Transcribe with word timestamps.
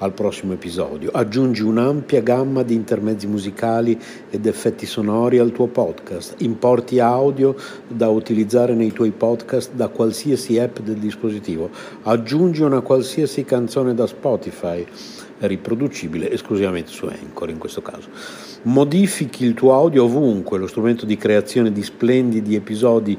al 0.00 0.12
prossimo 0.12 0.52
episodio. 0.52 1.10
Aggiungi 1.10 1.62
un'ampia 1.62 2.22
gamma 2.22 2.62
di 2.62 2.74
intermezzi 2.74 3.26
musicali 3.26 3.98
ed 4.30 4.46
effetti 4.46 4.86
sonori 4.86 5.38
al 5.38 5.52
tuo 5.52 5.66
podcast. 5.66 6.34
Importi 6.38 7.00
audio 7.00 7.54
da 7.86 8.08
utilizzare 8.08 8.74
nei 8.74 8.92
tuoi 8.92 9.10
podcast 9.10 9.72
da 9.72 9.88
qualsiasi 9.88 10.58
app 10.58 10.78
del 10.78 10.96
dispositivo. 10.96 11.70
Aggiungi 12.02 12.62
una 12.62 12.80
qualsiasi 12.80 13.44
canzone 13.44 13.94
da 13.94 14.06
Spotify 14.06 14.86
riproducibile 15.40 16.30
esclusivamente 16.30 16.90
su 16.90 17.06
Anchor 17.06 17.50
in 17.50 17.58
questo 17.58 17.80
caso. 17.80 18.08
Modifichi 18.62 19.44
il 19.44 19.54
tuo 19.54 19.72
audio 19.74 20.04
ovunque, 20.04 20.58
lo 20.58 20.66
strumento 20.66 21.06
di 21.06 21.16
creazione 21.16 21.72
di 21.72 21.82
splendidi 21.82 22.54
episodi 22.54 23.18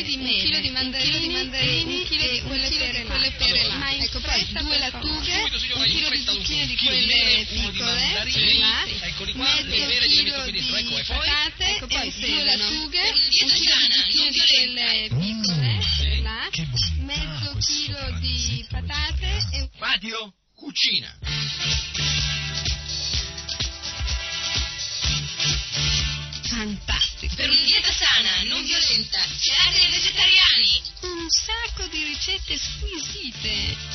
zucchine 6.81 7.45
di 7.45 7.77
quelle 7.77 8.21
piccole, 8.25 8.57
là, 8.57 8.85
mezzo 9.35 10.07
chilo 10.07 10.49
di 10.49 10.61
patate, 11.05 11.75
ecco 11.75 11.87
poi 11.87 12.13
due 12.19 12.43
lattughe, 12.43 13.09
un 13.09 13.29
chilo 13.29 13.53
di 13.53 14.31
di 14.31 14.41
quelle 14.47 15.07
piccole, 15.09 16.21
là, 16.21 16.49
mezzo 16.97 17.57
chilo 17.59 18.19
di 18.19 18.65
patate 18.69 19.47
e... 19.51 19.69
Radio 19.77 20.33
Cucina. 20.55 21.17
Fantastico! 26.47 27.33
Per 27.35 27.49
una 27.49 27.61
dieta 27.61 27.91
sana, 27.91 28.43
non 28.43 28.63
violenta, 28.63 29.19
celati 29.39 29.79
e 29.79 29.89
vegetariani. 29.89 30.81
Un 31.01 31.27
sacco 31.29 31.87
di 31.87 32.03
ricette 32.03 32.57
squisite. 32.57 33.90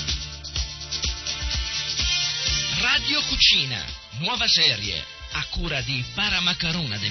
Radio 2.97 3.21
Cucina, 3.29 3.85
nuova 4.21 4.47
serie, 4.49 5.05
a 5.33 5.45
cura 5.51 5.83
di 5.83 6.03
Paramacarona 6.15 6.97
De 6.97 7.11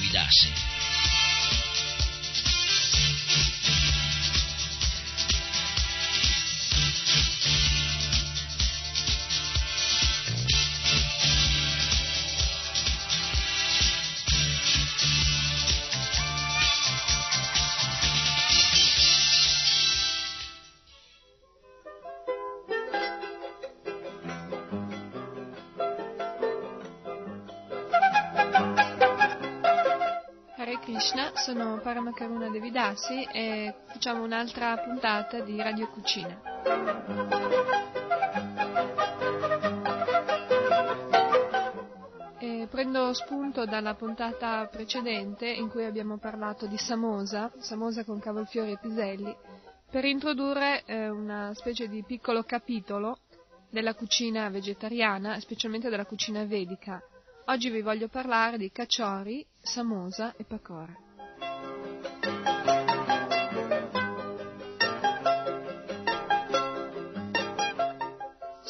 Devidasi 32.95 33.27
e 33.33 33.73
facciamo 33.87 34.23
un'altra 34.23 34.77
puntata 34.77 35.41
di 35.41 35.61
Radio 35.61 35.89
Cucina. 35.89 36.39
E 42.39 42.67
prendo 42.71 43.13
spunto 43.13 43.65
dalla 43.65 43.95
puntata 43.95 44.65
precedente 44.67 45.47
in 45.47 45.69
cui 45.69 45.83
abbiamo 45.83 46.17
parlato 46.17 46.67
di 46.67 46.77
samosa, 46.77 47.51
samosa 47.59 48.05
con 48.05 48.19
cavolfiori 48.19 48.71
e 48.71 48.79
piselli, 48.79 49.35
per 49.89 50.05
introdurre 50.05 50.83
eh, 50.85 51.09
una 51.09 51.53
specie 51.53 51.89
di 51.89 52.01
piccolo 52.03 52.43
capitolo 52.43 53.19
della 53.69 53.93
cucina 53.93 54.49
vegetariana, 54.49 55.37
specialmente 55.41 55.89
della 55.89 56.05
cucina 56.05 56.45
vedica 56.45 57.03
Oggi 57.47 57.69
vi 57.69 57.81
voglio 57.81 58.07
parlare 58.07 58.57
di 58.57 58.71
caciori, 58.71 59.45
samosa 59.61 60.33
e 60.35 60.45
pakora. 60.45 62.54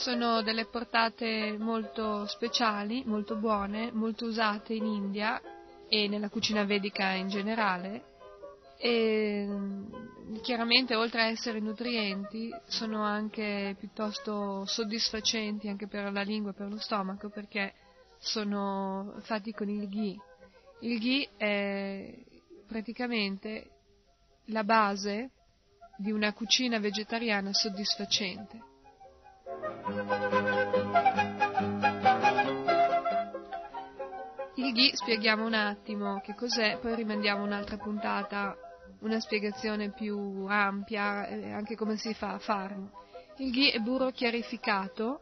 Sono 0.06 0.44
delle 0.44 0.66
portate 0.66 1.57
molto 1.57 2.28
speciali, 2.28 3.02
molto 3.07 3.38
buone, 3.38 3.92
molto 3.92 4.28
usate 4.28 4.75
in 4.75 4.86
India 4.86 5.42
e 5.90 6.07
nella 6.07 6.30
cucina 6.30 6.63
vedica 6.63 7.13
in 7.13 7.28
generale 7.28 8.04
e 8.78 9.50
chiaramente 10.44 10.94
oltre 10.94 11.22
a 11.24 11.25
essere 11.30 11.60
nutrienti 11.60 12.54
sono 12.68 13.02
anche 13.02 13.75
piuttosto 13.80 14.63
soddisfacenti 14.68 15.69
anche 15.69 15.88
per 15.88 16.12
la 16.12 16.22
lingua 16.22 16.51
e 16.51 16.54
per 16.54 16.69
lo 16.69 16.78
stomaco 16.78 17.30
perché 17.30 17.74
sono 18.19 19.16
fatti 19.22 19.54
con 19.54 19.69
il 19.69 19.90
ghee. 19.90 20.18
Il 20.81 21.00
ghee 21.00 21.30
è 21.36 22.13
praticamente 22.68 23.72
la 24.50 24.63
base 24.63 25.31
di 25.98 26.12
una 26.12 26.31
cucina 26.31 26.78
vegetariana 26.78 27.51
soddisfacente. 27.51 28.74
Il 34.56 34.74
ghee 34.74 34.96
spieghiamo 34.96 35.46
un 35.46 35.54
attimo 35.54 36.20
che 36.22 36.34
cos'è, 36.34 36.80
poi 36.82 36.96
rimandiamo 36.96 37.44
un'altra 37.44 37.78
puntata, 37.78 38.58
una 39.02 39.20
spiegazione 39.20 39.92
più 39.92 40.46
ampia, 40.48 41.28
anche 41.56 41.76
come 41.76 41.98
si 41.98 42.16
fa 42.16 42.34
a 42.34 42.40
farlo. 42.40 42.90
Il 43.38 43.52
ghee 43.52 43.74
è 43.74 43.80
burro 43.80 44.10
chiarificato 44.10 45.20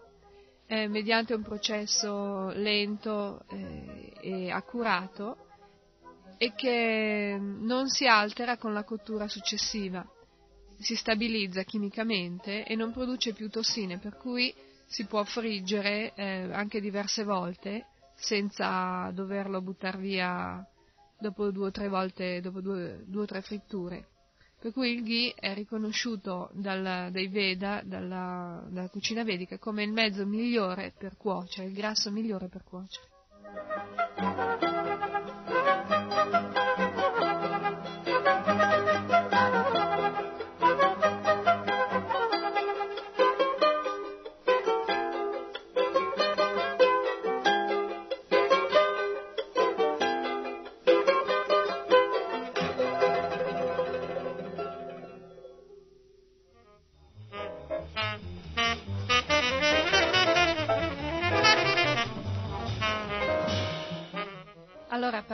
eh, 0.68 0.88
mediante 0.88 1.34
un 1.34 1.42
processo 1.42 2.50
lento 2.52 3.44
eh, 3.50 4.14
e 4.22 4.50
accurato 4.50 5.38
e 6.38 6.54
che 6.56 7.38
non 7.38 7.90
si 7.90 8.08
altera 8.08 8.58
con 8.58 8.72
la 8.72 8.86
cottura 8.86 9.28
successiva, 9.28 10.08
si 10.84 10.96
stabilizza 10.96 11.64
chimicamente 11.64 12.66
e 12.66 12.76
non 12.76 12.92
produce 12.92 13.34
più 13.34 13.50
tossine, 13.50 13.98
per 13.98 14.18
cui 14.18 14.54
si 14.86 15.06
può 15.06 15.24
friggere 15.24 16.14
eh, 16.14 16.50
anche 16.52 16.80
diverse 16.80 17.24
volte 17.24 17.88
senza 18.16 19.10
doverlo 19.12 19.62
buttare 19.62 19.98
via 19.98 20.66
dopo 21.18 21.52
due 21.52 21.68
o 21.68 21.72
tre 21.72 21.88
volte, 21.88 22.42
dopo 22.42 22.62
due, 22.62 23.04
due 23.08 23.24
o 23.24 23.26
tre 23.26 23.42
fritture 23.42 24.08
per 24.64 24.72
cui 24.72 24.94
il 24.94 25.04
ghee 25.04 25.34
è 25.38 25.54
riconosciuto 25.54 26.50
dal, 26.54 27.12
dai 27.12 27.28
Veda, 27.28 27.82
dalla, 27.84 28.66
dalla 28.70 28.88
cucina 28.88 29.26
vedica, 29.26 29.58
come 29.58 29.84
il 29.84 29.92
mezzo 29.92 30.26
migliore 30.26 30.94
per 30.98 31.18
cuocere, 31.18 31.68
il 31.68 31.74
grasso 31.74 32.10
migliore 32.12 32.48
per 32.48 32.64
cuocere. 32.64 33.08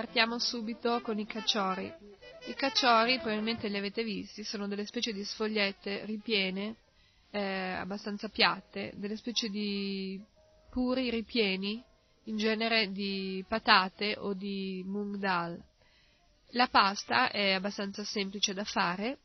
Partiamo 0.09 0.39
subito 0.39 1.01
con 1.01 1.19
i 1.19 1.27
cacciori. 1.27 1.93
I 2.47 2.55
cacciori, 2.55 3.19
probabilmente 3.19 3.67
li 3.67 3.77
avete 3.77 4.03
visti, 4.03 4.43
sono 4.43 4.67
delle 4.67 4.87
specie 4.87 5.13
di 5.13 5.23
sfogliette 5.23 6.03
ripiene, 6.05 6.77
eh, 7.29 7.73
abbastanza 7.73 8.27
piatte, 8.27 8.91
delle 8.95 9.15
specie 9.15 9.49
di 9.49 10.19
puri 10.71 11.11
ripieni, 11.11 11.83
in 12.23 12.37
genere 12.37 12.91
di 12.91 13.45
patate 13.47 14.15
o 14.17 14.33
di 14.33 14.83
mung 14.83 15.17
dal. 15.17 15.61
La 16.53 16.67
pasta 16.69 17.29
è 17.29 17.51
abbastanza 17.51 18.03
semplice 18.03 18.55
da 18.55 18.63
fare, 18.63 19.19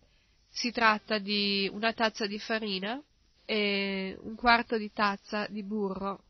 si 0.51 0.71
tratta 0.71 1.17
di 1.17 1.67
una 1.73 1.95
tazza 1.95 2.27
di 2.27 2.39
farina 2.39 3.03
e 3.47 4.19
un 4.21 4.35
quarto 4.35 4.77
di 4.77 4.93
tazza 4.93 5.47
di 5.49 5.63
burro 5.63 6.25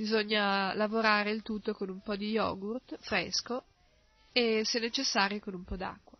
Bisogna 0.00 0.72
lavorare 0.74 1.30
il 1.30 1.42
tutto 1.42 1.74
con 1.74 1.90
un 1.90 2.00
po' 2.00 2.16
di 2.16 2.30
yogurt 2.30 2.96
fresco 3.00 3.64
e, 4.32 4.62
se 4.64 4.78
necessario, 4.78 5.40
con 5.40 5.54
un 5.54 5.64
po' 5.64 5.76
d'acqua. 5.76 6.18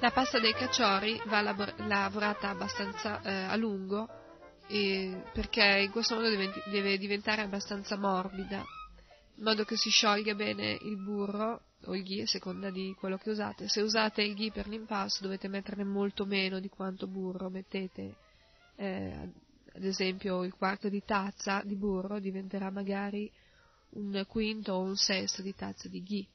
La 0.00 0.10
pasta 0.12 0.38
dei 0.38 0.54
caciori 0.54 1.20
va 1.26 1.40
lavorata 1.40 2.50
abbastanza 2.50 3.20
eh, 3.20 3.32
a 3.32 3.56
lungo 3.56 4.08
perché 5.32 5.80
in 5.84 5.90
questo 5.90 6.14
modo 6.14 6.28
deve, 6.28 6.52
deve 6.66 6.98
diventare 6.98 7.42
abbastanza 7.42 7.96
morbida, 7.96 8.58
in 9.36 9.42
modo 9.42 9.64
che 9.64 9.76
si 9.76 9.90
sciolga 9.90 10.34
bene 10.34 10.78
il 10.82 10.96
burro 11.02 11.62
o 11.84 11.94
il 11.94 12.02
ghee 12.02 12.22
a 12.22 12.26
seconda 12.26 12.70
di 12.70 12.94
quello 12.98 13.16
che 13.16 13.30
usate. 13.30 13.68
Se 13.68 13.80
usate 13.80 14.22
il 14.22 14.34
ghee 14.34 14.50
per 14.50 14.68
l'impasto 14.68 15.22
dovete 15.22 15.48
metterne 15.48 15.84
molto 15.84 16.24
meno 16.26 16.60
di 16.60 16.68
quanto 16.68 17.06
burro 17.06 17.48
mettete. 17.48 18.16
Eh, 18.76 19.32
ad 19.74 19.84
esempio 19.84 20.44
il 20.44 20.54
quarto 20.54 20.88
di 20.88 21.02
tazza 21.04 21.62
di 21.64 21.76
burro 21.76 22.18
diventerà 22.18 22.70
magari 22.70 23.30
un 23.90 24.24
quinto 24.26 24.72
o 24.72 24.80
un 24.80 24.96
sesto 24.96 25.42
di 25.42 25.54
tazza 25.54 25.88
di 25.88 26.02
ghee. 26.02 26.26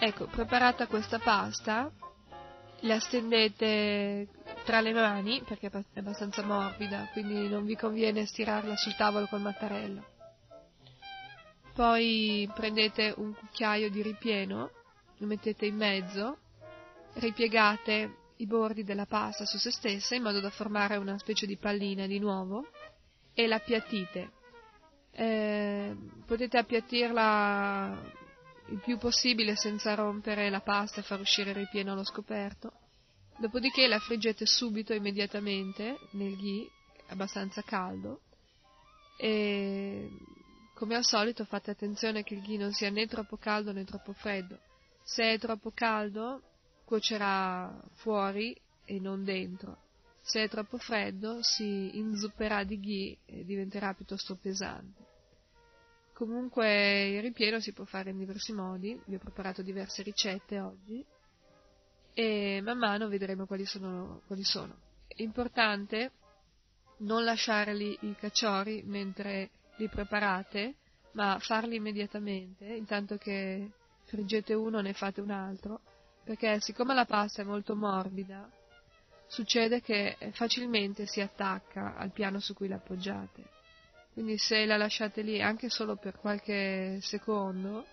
Ecco, 0.00 0.26
preparata 0.26 0.86
questa 0.86 1.18
pasta, 1.18 1.90
la 2.80 3.00
stendete 3.00 4.28
tra 4.68 4.82
le 4.82 4.92
mani 4.92 5.42
perché 5.48 5.70
è 5.70 5.98
abbastanza 5.98 6.42
morbida, 6.42 7.08
quindi 7.12 7.48
non 7.48 7.64
vi 7.64 7.74
conviene 7.74 8.26
stirarla 8.26 8.76
sul 8.76 8.94
tavolo 8.96 9.24
col 9.24 9.40
mattarello. 9.40 10.04
Poi 11.72 12.46
prendete 12.54 13.14
un 13.16 13.32
cucchiaio 13.32 13.88
di 13.88 14.02
ripieno, 14.02 14.70
lo 15.16 15.26
mettete 15.26 15.64
in 15.64 15.76
mezzo, 15.76 16.36
ripiegate 17.14 18.16
i 18.36 18.46
bordi 18.46 18.84
della 18.84 19.06
pasta 19.06 19.46
su 19.46 19.56
se 19.56 19.70
stessa 19.70 20.14
in 20.14 20.22
modo 20.22 20.38
da 20.38 20.50
formare 20.50 20.96
una 20.96 21.16
specie 21.16 21.46
di 21.46 21.56
pallina 21.56 22.06
di 22.06 22.18
nuovo 22.18 22.66
e 23.32 23.46
la 23.46 23.56
appiattite. 23.56 24.32
Eh, 25.12 25.96
potete 26.26 26.58
appiattirla 26.58 27.98
il 28.66 28.80
più 28.84 28.98
possibile 28.98 29.56
senza 29.56 29.94
rompere 29.94 30.50
la 30.50 30.60
pasta 30.60 31.00
e 31.00 31.04
far 31.04 31.20
uscire 31.20 31.52
il 31.52 31.56
ripieno 31.56 31.92
allo 31.92 32.04
scoperto. 32.04 32.77
Dopodiché 33.38 33.86
la 33.86 34.00
friggete 34.00 34.46
subito, 34.46 34.92
immediatamente, 34.92 35.96
nel 36.12 36.36
ghee, 36.36 36.68
abbastanza 37.06 37.62
caldo. 37.62 38.22
E 39.16 40.10
come 40.74 40.96
al 40.96 41.04
solito 41.04 41.44
fate 41.44 41.70
attenzione 41.70 42.24
che 42.24 42.34
il 42.34 42.42
ghee 42.42 42.58
non 42.58 42.72
sia 42.72 42.90
né 42.90 43.06
troppo 43.06 43.36
caldo 43.36 43.70
né 43.70 43.84
troppo 43.84 44.12
freddo. 44.12 44.58
Se 45.04 45.22
è 45.22 45.38
troppo 45.38 45.70
caldo, 45.72 46.42
cuocerà 46.84 47.80
fuori 47.94 48.60
e 48.84 48.98
non 48.98 49.22
dentro. 49.22 49.84
Se 50.20 50.42
è 50.42 50.48
troppo 50.48 50.76
freddo, 50.78 51.40
si 51.40 51.96
inzupperà 51.96 52.64
di 52.64 52.80
ghee 52.80 53.18
e 53.24 53.44
diventerà 53.44 53.94
piuttosto 53.94 54.34
pesante. 54.34 55.06
Comunque 56.12 57.08
il 57.10 57.22
ripieno 57.22 57.60
si 57.60 57.72
può 57.72 57.84
fare 57.84 58.10
in 58.10 58.18
diversi 58.18 58.52
modi, 58.52 59.00
vi 59.06 59.14
ho 59.14 59.18
preparato 59.18 59.62
diverse 59.62 60.02
ricette 60.02 60.58
oggi 60.58 61.06
e 62.18 62.60
man 62.62 62.78
mano 62.78 63.06
vedremo 63.06 63.46
quali 63.46 63.64
sono. 63.64 64.22
Quali 64.26 64.42
sono. 64.42 64.74
Importante 65.18 66.10
non 66.98 67.22
lasciare 67.22 67.72
lì 67.74 67.96
i 68.00 68.16
cacciori 68.18 68.82
mentre 68.84 69.50
li 69.76 69.88
preparate, 69.88 70.74
ma 71.12 71.38
farli 71.38 71.76
immediatamente, 71.76 72.64
intanto 72.64 73.18
che 73.18 73.70
friggete 74.06 74.52
uno 74.52 74.80
ne 74.80 74.94
fate 74.94 75.20
un 75.20 75.30
altro, 75.30 75.80
perché 76.24 76.60
siccome 76.60 76.92
la 76.92 77.04
pasta 77.04 77.42
è 77.42 77.44
molto 77.44 77.76
morbida, 77.76 78.50
succede 79.28 79.80
che 79.80 80.16
facilmente 80.32 81.06
si 81.06 81.20
attacca 81.20 81.94
al 81.94 82.10
piano 82.10 82.40
su 82.40 82.52
cui 82.52 82.66
l'appoggiate. 82.66 83.44
Quindi 84.12 84.38
se 84.38 84.66
la 84.66 84.76
lasciate 84.76 85.22
lì 85.22 85.40
anche 85.40 85.68
solo 85.68 85.94
per 85.94 86.18
qualche 86.18 86.98
secondo, 87.00 87.86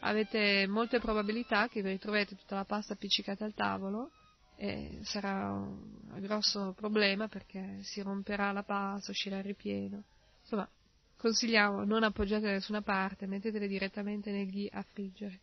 avete 0.00 0.66
molte 0.66 0.98
probabilità 0.98 1.68
che 1.68 1.82
vi 1.82 1.90
ritrovate 1.90 2.36
tutta 2.36 2.56
la 2.56 2.64
pasta 2.64 2.94
appiccicata 2.94 3.44
al 3.44 3.54
tavolo 3.54 4.10
e 4.56 5.00
sarà 5.02 5.50
un 5.52 6.20
grosso 6.20 6.74
problema 6.76 7.28
perché 7.28 7.78
si 7.82 8.02
romperà 8.02 8.52
la 8.52 8.62
pasta, 8.62 9.10
uscirà 9.10 9.38
il 9.38 9.44
ripieno. 9.44 10.02
Insomma, 10.42 10.68
consigliamo 11.16 11.84
non 11.84 12.02
appoggiate 12.02 12.46
da 12.46 12.52
nessuna 12.52 12.82
parte, 12.82 13.26
mettetele 13.26 13.66
direttamente 13.66 14.30
nel 14.30 14.50
ghi 14.50 14.68
a 14.72 14.82
friggere. 14.82 15.40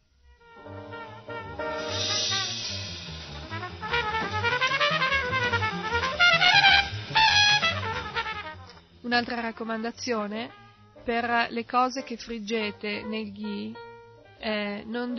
Un'altra 9.02 9.40
raccomandazione 9.40 10.52
per 11.04 11.48
le 11.50 11.66
cose 11.66 12.04
che 12.04 12.18
friggete 12.18 13.04
nel 13.04 13.32
ghee 13.32 13.87
eh, 14.40 14.84
non, 14.86 15.14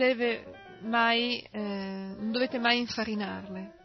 mai, 0.81 1.39
eh, 1.51 1.59
non 1.59 2.31
dovete 2.31 2.59
mai 2.59 2.79
infarinarle. 2.79 3.77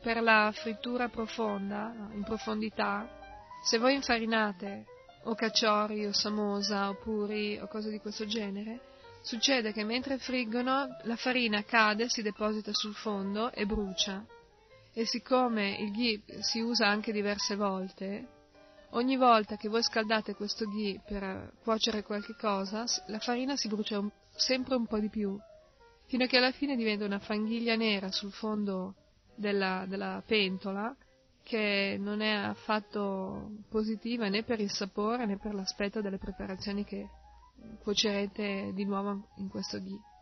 Per 0.00 0.22
la 0.22 0.52
frittura 0.54 1.08
profonda, 1.08 2.10
in 2.12 2.22
profondità, 2.24 3.08
se 3.64 3.78
voi 3.78 3.94
infarinate 3.94 4.84
o 5.24 5.34
cacciori 5.34 6.04
o 6.04 6.12
samosa 6.12 6.90
o 6.90 6.94
puri 6.96 7.58
o 7.58 7.66
cose 7.66 7.90
di 7.90 7.98
questo 7.98 8.26
genere, 8.26 8.80
succede 9.22 9.72
che 9.72 9.84
mentre 9.84 10.18
friggono 10.18 10.98
la 11.02 11.16
farina 11.16 11.62
cade, 11.64 12.10
si 12.10 12.20
deposita 12.20 12.72
sul 12.74 12.94
fondo 12.94 13.50
e 13.52 13.64
brucia. 13.64 14.24
E 14.92 15.06
siccome 15.06 15.76
il 15.78 15.90
ghee 15.90 16.22
si 16.42 16.60
usa 16.60 16.86
anche 16.86 17.10
diverse 17.10 17.56
volte, 17.56 18.28
ogni 18.94 19.16
volta 19.16 19.56
che 19.56 19.68
voi 19.68 19.82
scaldate 19.82 20.34
questo 20.34 20.66
ghee 20.66 21.00
per 21.04 21.52
cuocere 21.62 22.02
qualche 22.02 22.34
cosa, 22.34 22.84
la 23.06 23.18
farina 23.18 23.56
si 23.56 23.68
brucia 23.68 23.98
un, 23.98 24.10
sempre 24.34 24.74
un 24.74 24.86
po' 24.86 24.98
di 24.98 25.08
più, 25.08 25.38
fino 26.06 26.24
a 26.24 26.26
che 26.26 26.36
alla 26.36 26.52
fine 26.52 26.76
diventa 26.76 27.04
una 27.04 27.18
fanghiglia 27.18 27.76
nera 27.76 28.10
sul 28.10 28.32
fondo 28.32 28.94
della, 29.34 29.84
della 29.86 30.22
pentola 30.24 30.94
che 31.42 31.96
non 31.98 32.20
è 32.20 32.32
affatto 32.32 33.50
positiva 33.68 34.28
né 34.28 34.42
per 34.44 34.60
il 34.60 34.70
sapore 34.70 35.26
né 35.26 35.36
per 35.36 35.54
l'aspetto 35.54 36.00
delle 36.00 36.18
preparazioni 36.18 36.84
che 36.84 37.06
cuocerete 37.82 38.72
di 38.74 38.84
nuovo 38.84 39.28
in 39.36 39.48
questo 39.48 39.78
ghee. 39.78 40.13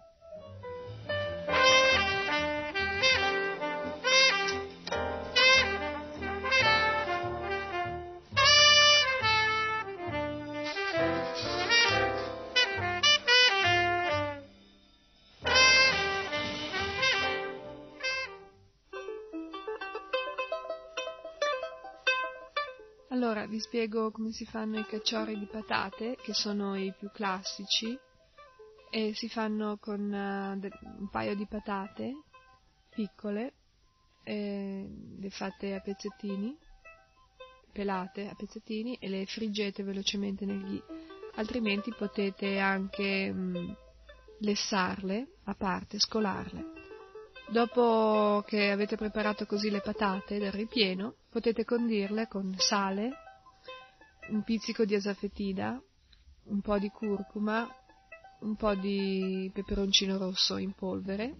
Spiego 23.73 24.11
come 24.11 24.33
si 24.33 24.45
fanno 24.45 24.79
i 24.79 24.85
cacciori 24.85 25.39
di 25.39 25.47
patate, 25.47 26.19
che 26.23 26.35
sono 26.35 26.77
i 26.77 26.93
più 26.93 27.11
classici, 27.11 27.99
e 28.91 29.15
si 29.15 29.31
fanno 29.31 29.79
con 29.81 29.99
uh, 29.99 30.99
un 30.99 31.09
paio 31.09 31.35
di 31.35 31.47
patate 31.47 32.13
piccole, 32.91 33.55
eh, 34.25 34.87
le 35.19 35.31
fate 35.31 35.75
a 35.75 35.81
pezzettini, 35.81 36.55
pelate 37.73 38.29
a 38.29 38.35
pezzettini 38.35 38.97
e 38.97 39.09
le 39.09 39.25
friggete 39.25 39.83
velocemente 39.83 40.45
nel 40.45 40.63
ghee. 40.63 40.83
Altrimenti 41.37 41.95
potete 41.97 42.59
anche 42.59 43.33
mh, 43.33 43.59
mm, 43.59 43.71
lessarle 44.41 45.29
a 45.45 45.55
parte, 45.55 45.99
scolarle. 45.99 46.73
Dopo 47.49 48.45
che 48.47 48.71
avete 48.71 48.97
preparato 48.97 49.47
così 49.47 49.71
le 49.71 49.81
patate 49.81 50.39
del 50.39 50.53
ripieno, 50.53 51.15
potete 51.31 51.65
condirle 51.65 52.29
con 52.29 52.55
sale, 52.59 53.22
un 54.29 54.43
pizzico 54.45 54.85
di 54.85 54.95
asafetida, 54.95 55.81
un 56.45 56.61
po' 56.61 56.79
di 56.79 56.89
curcuma, 56.89 57.69
un 58.41 58.57
po' 58.57 58.75
di 58.75 59.51
peperoncino 59.53 60.19
rosso 60.19 60.57
in 60.57 60.73
polvere 60.73 61.35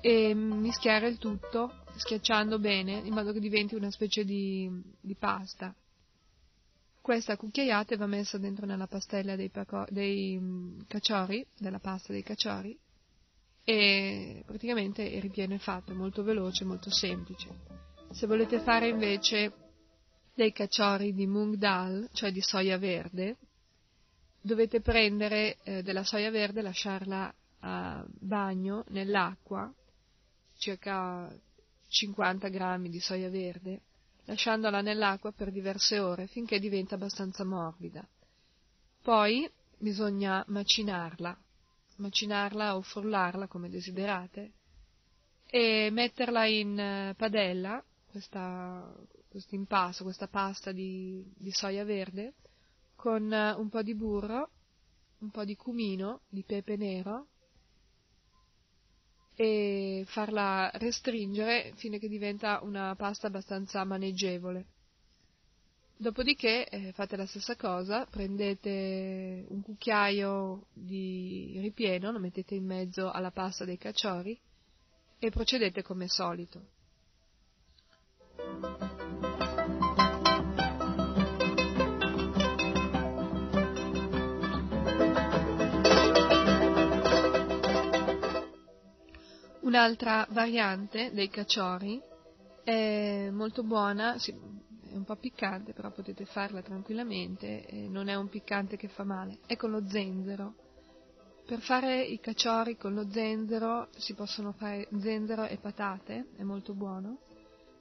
e 0.00 0.34
mischiare 0.34 1.08
il 1.08 1.18
tutto 1.18 1.84
schiacciando 1.96 2.58
bene 2.58 2.98
in 2.98 3.14
modo 3.14 3.32
che 3.32 3.40
diventi 3.40 3.74
una 3.74 3.90
specie 3.90 4.24
di, 4.24 4.70
di 5.00 5.14
pasta. 5.14 5.74
Questa 7.00 7.36
cucchiaiate 7.36 7.96
va 7.96 8.06
messa 8.06 8.38
dentro 8.38 8.66
nella 8.66 8.86
pastella 8.86 9.36
dei, 9.36 9.50
paco- 9.50 9.86
dei 9.90 10.38
mm, 10.38 10.80
caciori, 10.88 11.46
della 11.58 11.78
pasta 11.78 12.12
dei 12.12 12.22
caciori, 12.22 12.78
e 13.62 14.42
praticamente 14.44 15.02
il 15.02 15.22
ripieno 15.22 15.54
è 15.54 15.58
fatto, 15.58 15.92
è 15.92 15.94
molto 15.94 16.22
veloce, 16.22 16.64
molto 16.64 16.90
semplice. 16.90 17.48
Se 18.10 18.26
volete 18.26 18.60
fare 18.60 18.88
invece 18.88 19.63
dei 20.34 20.52
cacciori 20.52 21.14
di 21.14 21.26
mung 21.26 21.56
dal, 21.56 22.08
cioè 22.12 22.32
di 22.32 22.40
soia 22.40 22.76
verde, 22.78 23.36
dovete 24.40 24.80
prendere 24.80 25.58
eh, 25.62 25.82
della 25.82 26.04
soia 26.04 26.30
verde, 26.30 26.62
lasciarla 26.62 27.34
a 27.60 28.04
bagno 28.08 28.84
nell'acqua, 28.88 29.72
circa 30.58 31.32
50 31.88 32.48
grammi 32.48 32.90
di 32.90 33.00
soia 33.00 33.30
verde, 33.30 33.80
lasciandola 34.24 34.80
nell'acqua 34.80 35.32
per 35.32 35.50
diverse 35.50 35.98
ore 35.98 36.26
finché 36.26 36.58
diventa 36.58 36.96
abbastanza 36.96 37.44
morbida. 37.44 38.06
Poi 39.02 39.48
bisogna 39.78 40.44
macinarla 40.48 41.38
macinarla 41.96 42.76
o 42.76 42.82
frullarla 42.82 43.46
come 43.46 43.68
desiderate 43.68 44.52
e 45.46 45.88
metterla 45.90 46.46
in 46.46 46.78
eh, 46.78 47.14
padella, 47.16 47.82
questa, 48.10 48.92
questo 49.34 49.56
impasto, 49.56 50.04
questa 50.04 50.28
pasta 50.28 50.70
di, 50.70 51.28
di 51.36 51.50
soia 51.50 51.82
verde, 51.82 52.34
con 52.94 53.32
eh, 53.32 53.50
un 53.54 53.68
po' 53.68 53.82
di 53.82 53.92
burro, 53.96 54.48
un 55.18 55.30
po' 55.30 55.44
di 55.44 55.56
cumino, 55.56 56.20
di 56.28 56.44
pepe 56.44 56.76
nero 56.76 57.26
e 59.34 60.04
farla 60.06 60.70
restringere 60.74 61.72
fino 61.74 61.96
a 61.96 61.98
che 61.98 62.06
diventa 62.06 62.60
una 62.62 62.94
pasta 62.94 63.26
abbastanza 63.26 63.82
maneggevole. 63.82 64.66
Dopodiché 65.96 66.68
eh, 66.68 66.92
fate 66.92 67.16
la 67.16 67.26
stessa 67.26 67.56
cosa, 67.56 68.06
prendete 68.06 69.46
un 69.48 69.62
cucchiaio 69.62 70.66
di 70.72 71.58
ripieno, 71.60 72.12
lo 72.12 72.20
mettete 72.20 72.54
in 72.54 72.66
mezzo 72.66 73.10
alla 73.10 73.32
pasta 73.32 73.64
dei 73.64 73.78
caciori 73.78 74.40
e 75.18 75.30
procedete 75.30 75.82
come 75.82 76.06
solito. 76.06 76.82
Un'altra 89.64 90.26
variante 90.28 91.10
dei 91.14 91.30
caciori 91.30 91.98
è 92.62 93.30
molto 93.30 93.62
buona, 93.62 94.14
è 94.14 94.34
un 94.92 95.04
po' 95.04 95.16
piccante, 95.16 95.72
però 95.72 95.90
potete 95.90 96.26
farla 96.26 96.60
tranquillamente, 96.60 97.66
non 97.88 98.08
è 98.08 98.14
un 98.14 98.28
piccante 98.28 98.76
che 98.76 98.88
fa 98.88 99.04
male, 99.04 99.38
è 99.46 99.56
con 99.56 99.70
lo 99.70 99.88
zenzero. 99.88 100.54
Per 101.46 101.60
fare 101.60 102.02
i 102.02 102.20
caciori 102.20 102.76
con 102.76 102.92
lo 102.92 103.10
zenzero 103.10 103.88
si 103.96 104.12
possono 104.12 104.52
fare 104.52 104.86
zenzero 105.00 105.46
e 105.46 105.56
patate, 105.56 106.26
è 106.36 106.42
molto 106.42 106.74
buono. 106.74 107.20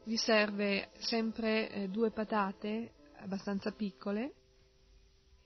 Vi 0.06 0.16
serve 0.16 0.92
sempre 1.00 1.70
eh, 1.70 1.90
due 1.90 2.12
patate 2.12 2.94
abbastanza 3.18 3.72
piccole 3.72 4.34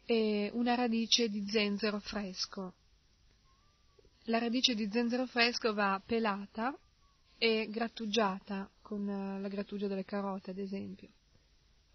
e 0.06 0.52
una 0.54 0.76
radice 0.76 1.30
di 1.30 1.48
zenzero 1.50 2.00
fresco. 2.00 2.74
La 4.30 4.40
radice 4.40 4.76
di 4.76 4.90
zenzero 4.92 5.26
fresco 5.26 5.74
va 5.74 6.02
pelata 6.06 6.78
e 7.38 7.66
grattugiata 7.70 8.70
con 8.82 9.08
eh, 9.08 9.40
la 9.40 9.48
grattugia 9.48 9.88
delle 9.88 10.04
carote, 10.04 10.52
ad 10.52 10.58
esempio. 10.58 11.08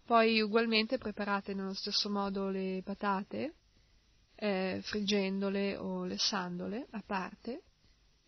Poi 0.03 0.41
ugualmente 0.41 0.97
preparate 0.97 1.53
nello 1.53 1.75
stesso 1.75 2.09
modo 2.09 2.49
le 2.49 2.81
patate, 2.83 3.53
eh, 4.33 4.79
friggendole 4.81 5.77
o 5.77 6.05
lessandole 6.05 6.87
a 6.89 7.03
parte, 7.05 7.61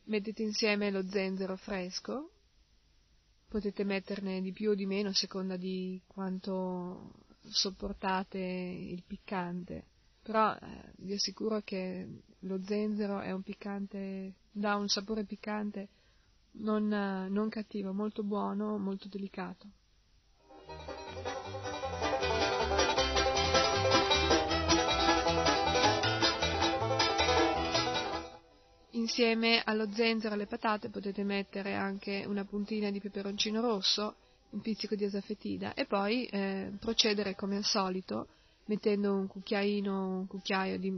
mettete 0.03 0.43
insieme 0.43 0.91
lo 0.91 1.01
zenzero 1.09 1.55
fresco, 1.55 2.29
potete 3.47 3.83
metterne 3.83 4.39
di 4.39 4.51
più 4.51 4.69
o 4.69 4.75
di 4.75 4.85
meno 4.85 5.09
a 5.09 5.13
seconda 5.13 5.57
di 5.57 5.99
quanto 6.05 7.11
sopportate 7.41 8.37
il 8.37 9.01
piccante, 9.01 9.85
però 10.25 10.55
eh, 10.55 10.93
vi 10.97 11.13
assicuro 11.13 11.61
che 11.63 12.07
lo 12.39 12.59
zenzero 12.63 13.19
è 13.19 13.29
un 13.29 13.43
piccante, 13.43 14.33
dà 14.51 14.75
un 14.75 14.87
sapore 14.87 15.23
piccante 15.23 15.87
non, 16.53 16.87
non 16.87 17.47
cattivo, 17.49 17.93
molto 17.93 18.23
buono, 18.23 18.79
molto 18.79 19.07
delicato. 19.07 19.67
Insieme 28.91 29.61
allo 29.63 29.91
zenzero 29.91 30.31
e 30.33 30.37
alle 30.37 30.47
patate 30.47 30.89
potete 30.89 31.23
mettere 31.23 31.75
anche 31.75 32.25
una 32.25 32.45
puntina 32.45 32.89
di 32.89 32.99
peperoncino 32.99 33.61
rosso, 33.61 34.15
un 34.49 34.61
pizzico 34.61 34.95
di 34.95 35.03
asafetida 35.03 35.75
e 35.75 35.85
poi 35.85 36.25
eh, 36.25 36.71
procedere 36.79 37.35
come 37.35 37.57
al 37.57 37.63
solito 37.63 38.27
mettendo 38.65 39.13
un 39.13 39.27
cucchiaino, 39.27 40.19
un 40.19 40.27
cucchiaio 40.27 40.77
di 40.79 40.91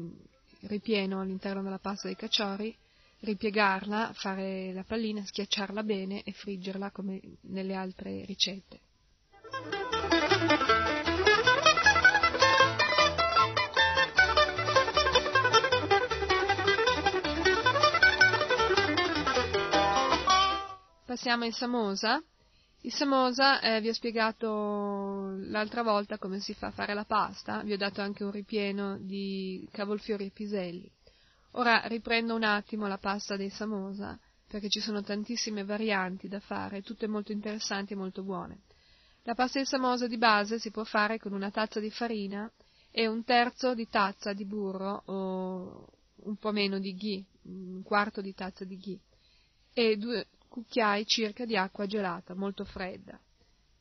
ripieno 0.62 1.22
all'interno 1.22 1.62
della 1.62 1.80
pasta 1.80 2.08
dei 2.08 2.16
caciori, 2.16 2.76
ripiegarla, 3.20 4.12
fare 4.14 4.74
la 4.74 4.84
pallina, 4.84 5.26
schiacciarla 5.26 5.84
bene 5.84 6.24
e 6.24 6.32
friggerla 6.32 6.92
come 6.92 7.20
nelle 7.42 7.74
altre 7.74 8.26
ricette. 8.26 8.80
Passiamo 21.06 21.46
in 21.46 21.54
samosa. 21.54 22.22
Il 22.82 22.94
samosa 22.94 23.60
eh, 23.60 23.82
vi 23.82 23.90
ho 23.90 23.94
spiegato 23.94 24.48
l'altra 25.50 25.84
volta 25.84 26.18
come 26.18 26.40
si 26.40 26.54
fa 26.54 26.68
a 26.68 26.72
fare 26.72 26.94
la 26.94 27.06
pasta, 27.06 27.62
vi 27.64 27.74
ho 27.74 27.78
dato 27.78 28.02
anche 28.02 28.24
un 28.24 28.32
ripieno 28.32 28.98
di 28.98 29.68
cavolfiori 29.72 30.26
e 30.26 30.32
piselli. 30.32 30.92
Ora 31.52 31.82
riprendo 31.86 32.36
un 32.36 32.44
attimo 32.44 32.88
la 32.88 32.98
pasta 32.98 33.36
dei 33.36 33.50
samosa, 33.50 34.20
perché 34.48 34.70
ci 34.70 34.80
sono 34.80 35.02
tantissime 35.02 35.64
varianti 35.64 36.28
da 36.28 36.40
fare, 36.40 36.82
tutte 36.82 37.08
molto 37.08 37.32
interessanti 37.32 37.94
e 37.94 37.98
molto 37.98 38.24
buone. 38.24 38.62
La 39.24 39.34
pasta 39.34 39.60
di 39.60 39.66
samosa 39.66 40.08
di 40.08 40.18
base 40.18 40.60
si 40.60 40.72
può 40.72 40.84
fare 40.84 41.20
con 41.20 41.34
una 41.34 41.52
tazza 41.52 41.80
di 41.80 41.92
farina 41.92 42.50
e 42.92 43.08
un 43.08 43.24
terzo 43.24 43.76
di 43.76 43.88
tazza 43.90 44.34
di 44.34 44.46
burro 44.46 45.04
o 45.06 45.88
un 46.16 46.36
po' 46.38 46.52
meno 46.52 46.80
di 46.80 46.96
ghee, 46.96 47.26
un 47.44 47.84
quarto 47.84 48.22
di 48.22 48.34
tazza 48.34 48.64
di 48.64 48.78
ghee 48.78 49.00
e 49.74 49.98
due 49.98 50.28
cucchiai 50.48 51.06
circa 51.06 51.46
di 51.46 51.56
acqua 51.56 51.86
gelata, 51.86 52.34
molto 52.34 52.64
fredda. 52.64 53.20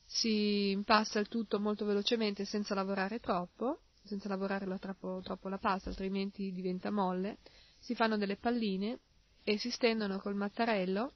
Si 0.06 0.70
impasta 0.70 1.18
il 1.18 1.28
tutto 1.28 1.58
molto 1.58 1.84
velocemente 1.84 2.44
senza 2.44 2.74
lavorare 2.74 3.18
troppo, 3.20 3.80
senza 4.04 4.28
lavorare 4.28 4.66
troppo, 4.78 5.20
troppo 5.22 5.48
la 5.48 5.58
pasta, 5.58 5.90
altrimenti 5.90 6.52
diventa 6.52 6.90
molle. 6.90 7.38
Si 7.78 7.94
fanno 7.94 8.16
delle 8.16 8.36
palline 8.36 9.00
e 9.42 9.58
si 9.58 9.70
stendono 9.70 10.18
col 10.18 10.34
mattarello 10.34 11.12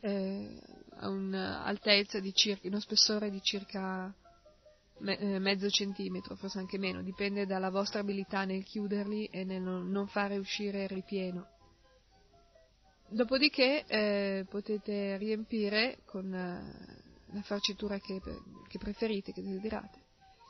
eh, 0.00 0.60
a 0.96 1.08
un'altezza 1.08 2.20
di 2.20 2.32
circa, 2.34 2.68
uno 2.68 2.80
spessore 2.80 3.30
di 3.30 3.40
circa 3.42 4.14
me, 4.98 5.18
eh, 5.18 5.38
mezzo 5.38 5.68
centimetro, 5.68 6.36
forse 6.36 6.58
anche 6.58 6.78
meno, 6.78 7.02
dipende 7.02 7.46
dalla 7.46 7.70
vostra 7.70 8.00
abilità 8.00 8.44
nel 8.44 8.62
chiuderli 8.62 9.26
e 9.26 9.44
nel 9.44 9.62
non 9.62 10.06
fare 10.06 10.36
uscire 10.36 10.84
il 10.84 10.88
ripieno. 10.88 11.48
Dopodiché 13.08 13.84
eh, 13.86 14.46
potete 14.48 15.16
riempire 15.16 15.98
con 16.04 16.32
eh, 16.34 17.03
la 17.34 17.42
farcitura 17.42 17.98
che, 17.98 18.20
che, 18.68 18.78
preferite, 18.78 19.32
che 19.32 19.42
desiderate. 19.42 20.02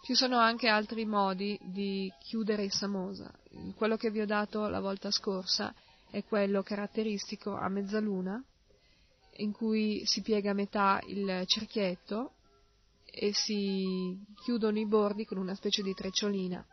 Ci 0.03 0.14
sono 0.14 0.38
anche 0.38 0.69
altri 0.69 1.07
modi 1.07 1.59
di 1.62 2.12
chiudere 2.21 2.64
il 2.64 2.73
samosa. 2.73 3.33
Quello 3.75 3.97
che 3.97 4.11
vi 4.11 4.21
ho 4.21 4.26
dato 4.26 4.69
la 4.69 4.81
volta 4.81 5.11
scorsa 5.11 5.75
è 6.11 6.23
quello 6.25 6.62
caratteristico 6.62 7.57
a 7.57 7.68
mezzaluna, 7.68 8.42
in 9.38 9.53
cui 9.53 10.03
si 10.05 10.20
piega 10.20 10.51
a 10.51 10.55
metà 10.55 11.01
il 11.07 11.44
cerchietto 11.47 12.33
e 13.05 13.33
si 13.33 14.16
chiudono 14.42 14.79
i 14.79 14.87
bordi 14.87 15.25
con 15.25 15.38
una 15.38 15.55
specie 15.55 15.83
di 15.83 15.94
trecciolina. 15.94 16.64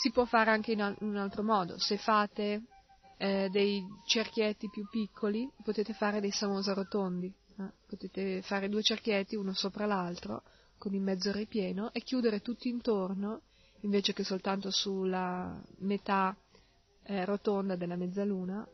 Si 0.00 0.10
può 0.10 0.26
fare 0.26 0.50
anche 0.50 0.72
in 0.72 0.96
un 1.00 1.16
altro 1.16 1.42
modo. 1.42 1.78
Se 1.78 1.96
fate 1.96 2.62
eh, 3.16 3.48
dei 3.50 3.84
cerchietti 4.06 4.68
più 4.68 4.86
piccoli, 4.88 5.50
potete 5.64 5.94
fare 5.94 6.20
dei 6.20 6.30
samosa 6.30 6.74
rotondi. 6.74 7.32
Eh? 7.58 7.72
Potete 7.86 8.42
fare 8.42 8.68
due 8.68 8.82
cerchietti 8.82 9.36
uno 9.36 9.52
sopra 9.52 9.86
l'altro 9.86 10.42
con 10.78 10.94
il 10.94 11.00
mezzo 11.00 11.32
ripieno 11.32 11.92
e 11.92 12.00
chiudere 12.02 12.40
tutti 12.40 12.68
intorno 12.68 13.42
invece 13.80 14.12
che 14.12 14.24
soltanto 14.24 14.70
sulla 14.70 15.60
metà 15.78 16.36
eh, 17.02 17.24
rotonda 17.24 17.76
della 17.76 17.96
mezzaluna. 17.96 18.66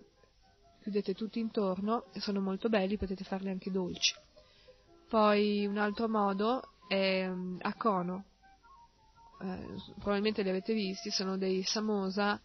Chiudete 0.82 1.14
tutti 1.14 1.40
intorno 1.40 2.12
e 2.12 2.20
sono 2.20 2.40
molto 2.40 2.68
belli, 2.68 2.98
potete 2.98 3.24
farli 3.24 3.48
anche 3.48 3.70
dolci. 3.70 4.14
Poi 5.08 5.64
un 5.64 5.78
altro 5.78 6.08
modo 6.08 6.62
è 6.86 7.26
um, 7.26 7.56
a 7.62 7.74
cono. 7.74 8.24
Eh, 9.40 9.66
probabilmente 9.94 10.42
li 10.42 10.50
avete 10.50 10.74
visti, 10.74 11.10
sono 11.10 11.38
dei 11.38 11.62
samosa 11.62 12.40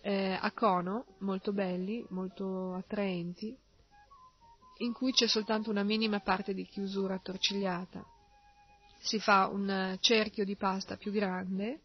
eh, 0.00 0.38
a 0.40 0.52
cono, 0.52 1.06
molto 1.18 1.52
belli, 1.52 2.04
molto 2.10 2.74
attraenti, 2.74 3.56
in 4.82 4.92
cui 4.92 5.12
c'è 5.12 5.26
soltanto 5.26 5.70
una 5.70 5.82
minima 5.82 6.20
parte 6.20 6.54
di 6.54 6.64
chiusura 6.64 7.14
attorcigliata. 7.14 8.04
Si 8.98 9.18
fa 9.18 9.48
un 9.48 9.96
cerchio 10.00 10.44
di 10.44 10.56
pasta 10.56 10.96
più 10.96 11.10
grande, 11.10 11.80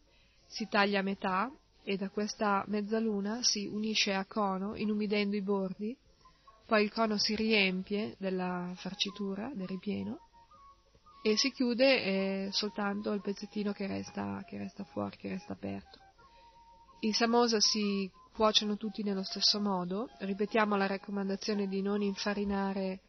si 0.46 0.68
taglia 0.68 1.00
a 1.00 1.02
metà 1.02 1.50
e 1.82 1.96
da 1.96 2.10
questa 2.10 2.64
mezzaluna 2.68 3.42
si 3.42 3.66
unisce 3.66 4.12
a 4.12 4.24
cono 4.24 4.76
inumidendo 4.76 5.36
i 5.36 5.42
bordi, 5.42 5.96
poi 6.66 6.84
il 6.84 6.92
cono 6.92 7.16
si 7.16 7.34
riempie 7.34 8.14
della 8.18 8.72
farcitura, 8.76 9.50
del 9.54 9.66
ripieno, 9.66 10.18
e 11.22 11.36
si 11.36 11.50
chiude 11.50 12.02
eh, 12.02 12.48
soltanto 12.52 13.12
il 13.12 13.20
pezzettino 13.20 13.72
che 13.72 13.86
resta, 13.86 14.44
che 14.46 14.58
resta 14.58 14.84
fuori, 14.84 15.16
che 15.16 15.28
resta 15.28 15.54
aperto. 15.54 15.98
I 17.00 17.12
samosa 17.12 17.58
si 17.60 18.10
cuociono 18.38 18.76
tutti 18.76 19.02
nello 19.02 19.24
stesso 19.24 19.58
modo. 19.58 20.10
Ripetiamo 20.18 20.76
la 20.76 20.86
raccomandazione 20.86 21.66
di 21.66 21.82
non 21.82 22.02
infarinare 22.02 23.00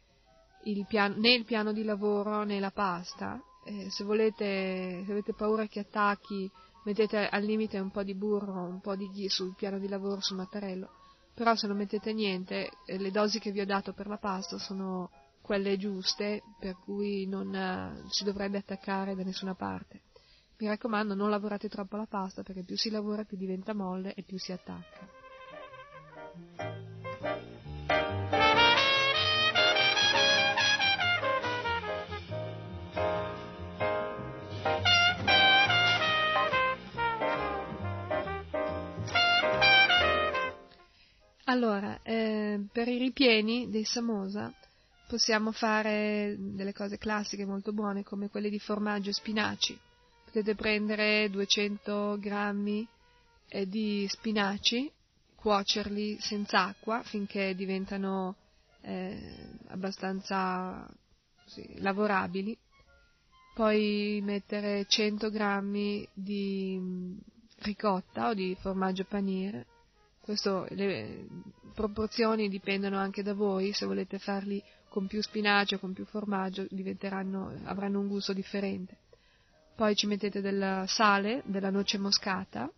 il 0.63 0.87
piano, 0.87 1.17
né 1.17 1.35
il 1.35 1.45
piano 1.45 1.71
di 1.71 1.83
lavoro 1.83 2.43
né 2.43 2.59
la 2.59 2.71
pasta. 2.71 3.39
Eh, 3.63 3.91
se, 3.91 4.03
volete, 4.03 5.03
se 5.05 5.11
avete 5.11 5.33
paura 5.33 5.67
che 5.67 5.81
attacchi, 5.81 6.49
mettete 6.85 7.27
al 7.27 7.43
limite 7.43 7.77
un 7.77 7.91
po' 7.91 8.01
di 8.01 8.15
burro, 8.15 8.63
un 8.63 8.79
po' 8.79 8.95
di 8.95 9.07
ghee 9.11 9.29
sul 9.29 9.53
piano 9.55 9.77
di 9.77 9.87
lavoro, 9.87 10.19
sul 10.19 10.37
mattarello. 10.37 10.89
Però 11.35 11.53
se 11.53 11.67
non 11.67 11.77
mettete 11.77 12.11
niente, 12.11 12.71
eh, 12.87 12.97
le 12.97 13.11
dosi 13.11 13.37
che 13.37 13.51
vi 13.51 13.59
ho 13.59 13.67
dato 13.67 13.93
per 13.93 14.07
la 14.07 14.17
pasta 14.17 14.57
sono 14.57 15.11
quelle 15.43 15.77
giuste, 15.77 16.41
per 16.59 16.75
cui 16.83 17.27
non 17.27 17.53
eh, 17.53 18.01
si 18.09 18.23
dovrebbe 18.23 18.57
attaccare 18.57 19.13
da 19.13 19.21
nessuna 19.21 19.53
parte. 19.53 20.01
Mi 20.57 20.65
raccomando, 20.65 21.13
non 21.13 21.29
lavorate 21.29 21.69
troppo 21.69 21.97
la 21.97 22.07
pasta 22.09 22.41
perché 22.41 22.63
più 22.63 22.75
si 22.75 22.89
lavora 22.89 23.25
più 23.25 23.37
diventa 23.37 23.75
molle 23.75 24.15
e 24.15 24.23
più 24.23 24.39
si 24.39 24.51
attacca. 24.51 25.18
Allora, 41.49 41.99
eh, 42.03 42.59
per 42.71 42.87
i 42.87 42.99
ripieni 42.99 43.71
dei 43.71 43.83
samosa 43.83 44.53
possiamo 45.07 45.51
fare 45.51 46.35
delle 46.37 46.73
cose 46.73 46.99
classiche 46.99 47.43
molto 47.43 47.73
buone 47.73 48.03
come 48.03 48.29
quelle 48.29 48.51
di 48.51 48.59
formaggio 48.59 49.09
e 49.09 49.13
spinaci. 49.13 49.77
Potete 50.25 50.53
prendere 50.53 51.27
200 51.31 52.17
grammi 52.19 52.87
eh, 53.47 53.67
di 53.67 54.05
spinaci, 54.07 54.91
cuocerli 55.39 56.17
senza 56.19 56.65
acqua 56.65 57.01
finché 57.03 57.55
diventano 57.55 58.35
eh, 58.81 59.57
abbastanza 59.67 60.87
sì, 61.45 61.79
lavorabili, 61.79 62.57
poi 63.55 64.19
mettere 64.21 64.85
100 64.85 65.29
grammi 65.29 66.07
di 66.13 66.77
mm, 66.79 67.17
ricotta 67.59 68.29
o 68.29 68.33
di 68.33 68.55
formaggio 68.59 69.05
panire. 69.05 69.65
Questo, 70.21 70.67
le 70.69 71.25
proporzioni 71.73 72.49
dipendono 72.49 72.97
anche 72.97 73.23
da 73.23 73.33
voi, 73.33 73.73
se 73.73 73.85
volete 73.85 74.19
farli 74.19 74.61
con 74.89 75.07
più 75.07 75.21
spinaci 75.21 75.75
o 75.75 75.79
con 75.79 75.93
più 75.93 76.05
formaggio 76.05 76.67
avranno 77.63 77.99
un 77.99 78.07
gusto 78.07 78.33
differente. 78.33 78.97
Poi 79.75 79.95
ci 79.95 80.07
mettete 80.07 80.41
del 80.41 80.83
sale, 80.87 81.41
della 81.45 81.69
noce 81.69 81.97
moscata, 81.97 82.69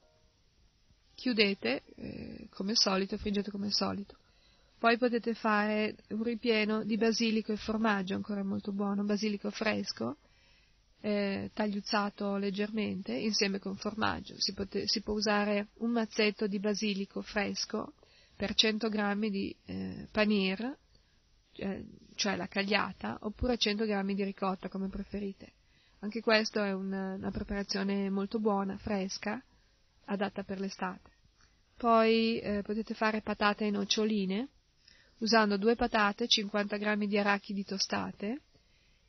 chiudete 1.21 1.83
eh, 1.97 2.47
come 2.49 2.71
al 2.71 2.77
solito, 2.77 3.15
friggete 3.15 3.51
come 3.51 3.67
al 3.67 3.73
solito. 3.73 4.17
Poi 4.79 4.97
potete 4.97 5.35
fare 5.35 5.95
un 6.09 6.23
ripieno 6.23 6.83
di 6.83 6.97
basilico 6.97 7.51
e 7.51 7.57
formaggio, 7.57 8.15
ancora 8.15 8.43
molto 8.43 8.71
buono, 8.71 9.03
basilico 9.03 9.51
fresco, 9.51 10.17
eh, 10.99 11.51
tagliuzzato 11.53 12.37
leggermente 12.37 13.13
insieme 13.13 13.59
con 13.59 13.75
formaggio. 13.75 14.33
Si, 14.39 14.53
pote, 14.53 14.87
si, 14.87 15.01
può 15.01 15.13
usare 15.13 15.67
un 15.77 15.91
mazzetto 15.91 16.47
di 16.47 16.57
basilico 16.57 17.21
fresco 17.21 17.93
per 18.35 18.55
100 18.55 18.89
g 18.89 19.29
di 19.29 19.55
eh, 19.65 20.07
panir, 20.11 20.75
eh, 21.57 21.85
cioè 22.15 22.35
la 22.35 22.47
cagliata, 22.47 23.19
oppure 23.21 23.57
100 23.57 23.85
g 23.85 24.13
di 24.15 24.23
ricotta 24.23 24.69
come 24.69 24.87
preferite. 24.87 25.51
Anche 25.99 26.21
questo 26.21 26.63
è 26.63 26.73
una, 26.73 27.13
una 27.13 27.29
preparazione 27.29 28.09
molto 28.09 28.39
buona, 28.39 28.75
fresca, 28.79 29.39
adatta 30.11 30.43
per 30.43 30.59
l'estate. 30.59 31.09
Poi 31.77 32.39
eh, 32.39 32.61
potete 32.61 32.93
fare 32.93 33.21
patate 33.21 33.65
e 33.65 33.71
noccioline 33.71 34.49
usando 35.19 35.57
due 35.57 35.75
patate, 35.75 36.27
50 36.27 36.77
g 36.77 37.05
di 37.05 37.17
arachidi 37.17 37.63
tostate 37.63 38.41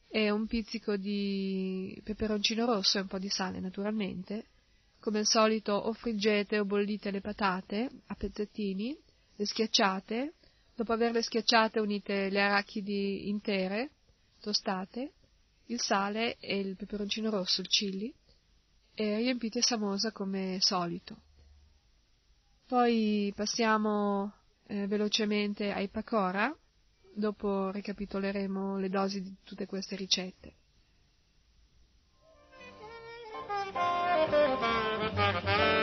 e 0.08 0.30
un 0.30 0.46
pizzico 0.46 0.96
di 0.96 1.98
peperoncino 2.04 2.66
rosso 2.66 2.98
e 2.98 3.02
un 3.02 3.06
po' 3.08 3.18
di 3.18 3.28
sale 3.28 3.60
naturalmente. 3.60 4.46
Come 5.00 5.20
al 5.20 5.26
solito 5.26 5.72
o 5.72 5.92
friggete 5.92 6.58
o 6.58 6.64
bollite 6.64 7.10
le 7.10 7.20
patate 7.20 7.90
a 8.06 8.14
pezzettini, 8.14 8.96
le 9.36 9.46
schiacciate, 9.46 10.34
dopo 10.76 10.92
averle 10.92 11.22
schiacciate 11.22 11.80
unite 11.80 12.28
le 12.28 12.40
arachidi 12.40 13.28
intere, 13.28 13.90
tostate, 14.40 15.12
il 15.66 15.80
sale 15.80 16.36
e 16.38 16.58
il 16.58 16.76
peperoncino 16.76 17.30
rosso, 17.30 17.62
il 17.62 17.68
chili, 17.68 18.14
e 18.94 19.16
riempite 19.16 19.62
samosa 19.62 20.12
come 20.12 20.58
solito. 20.60 21.16
Poi 22.66 23.32
passiamo 23.34 24.32
eh, 24.66 24.86
velocemente 24.86 25.72
ai 25.72 25.88
pakora, 25.88 26.54
Dopo 27.14 27.70
ricapitoleremo 27.70 28.78
le 28.78 28.88
dosi 28.88 29.20
di 29.20 29.34
tutte 29.44 29.66
queste 29.66 29.96
ricette. 29.96 30.54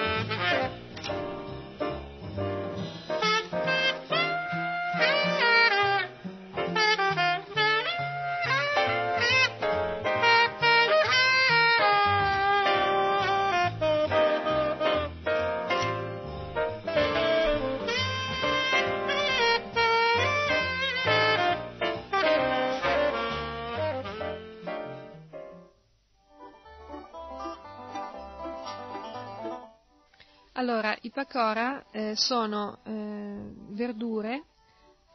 Allora, 30.60 30.94
i 31.04 31.10
pakora 31.10 31.86
eh, 31.90 32.18
sono 32.18 32.80
eh, 32.84 33.54
verdure 33.70 34.44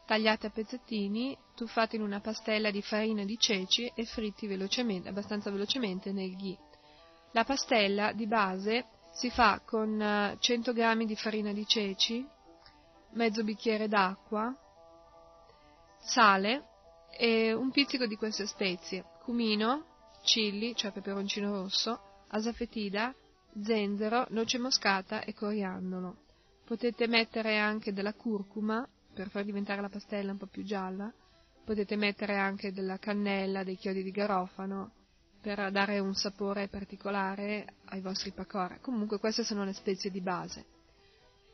tagliate 0.06 0.46
a 0.46 0.50
pezzettini, 0.50 1.36
tuffate 1.54 1.96
in 1.96 2.02
una 2.02 2.20
pastella 2.20 2.70
di 2.70 2.80
farina 2.80 3.24
di 3.24 3.38
ceci 3.38 3.92
e 3.94 4.06
fritti 4.06 4.46
velocemente, 4.46 5.10
abbastanza 5.10 5.50
velocemente 5.50 6.12
nel 6.12 6.34
ghee. 6.34 6.56
La 7.32 7.44
pastella 7.44 8.12
di 8.12 8.26
base 8.26 8.86
si 9.12 9.28
fa 9.28 9.60
con 9.62 10.34
100 10.38 10.70
eh, 10.70 10.74
g 10.74 11.04
di 11.04 11.16
farina 11.16 11.52
di 11.52 11.66
ceci, 11.66 12.26
mezzo 13.10 13.44
bicchiere 13.44 13.86
d'acqua, 13.86 14.50
sale 15.98 16.68
e 17.18 17.52
un 17.52 17.70
pizzico 17.70 18.06
di 18.06 18.16
queste 18.16 18.46
spezie, 18.46 19.04
cumino, 19.22 20.08
chilli, 20.22 20.74
cioè 20.74 20.90
peperoncino 20.90 21.50
rosso, 21.50 22.24
asafetida, 22.28 23.14
zenzero, 23.62 24.26
noce 24.30 24.58
moscata 24.58 25.22
e 25.22 25.34
coriandolo. 25.34 26.22
Potete 26.64 27.06
mettere 27.06 27.58
anche 27.58 27.92
della 27.92 28.14
curcuma 28.14 28.86
per 29.12 29.28
far 29.28 29.44
diventare 29.44 29.80
la 29.80 29.88
pastella 29.88 30.32
un 30.32 30.38
po' 30.38 30.46
più 30.46 30.64
gialla. 30.64 31.12
Potete 31.64 31.96
mettere 31.96 32.36
anche 32.36 32.72
della 32.72 32.98
cannella, 32.98 33.64
dei 33.64 33.76
chiodi 33.76 34.02
di 34.02 34.10
garofano 34.10 34.92
per 35.40 35.70
dare 35.70 35.98
un 35.98 36.14
sapore 36.14 36.68
particolare 36.68 37.66
ai 37.86 38.00
vostri 38.00 38.32
pakora. 38.32 38.78
Comunque 38.80 39.18
queste 39.18 39.44
sono 39.44 39.64
le 39.64 39.74
spezie 39.74 40.10
di 40.10 40.20
base. 40.20 40.64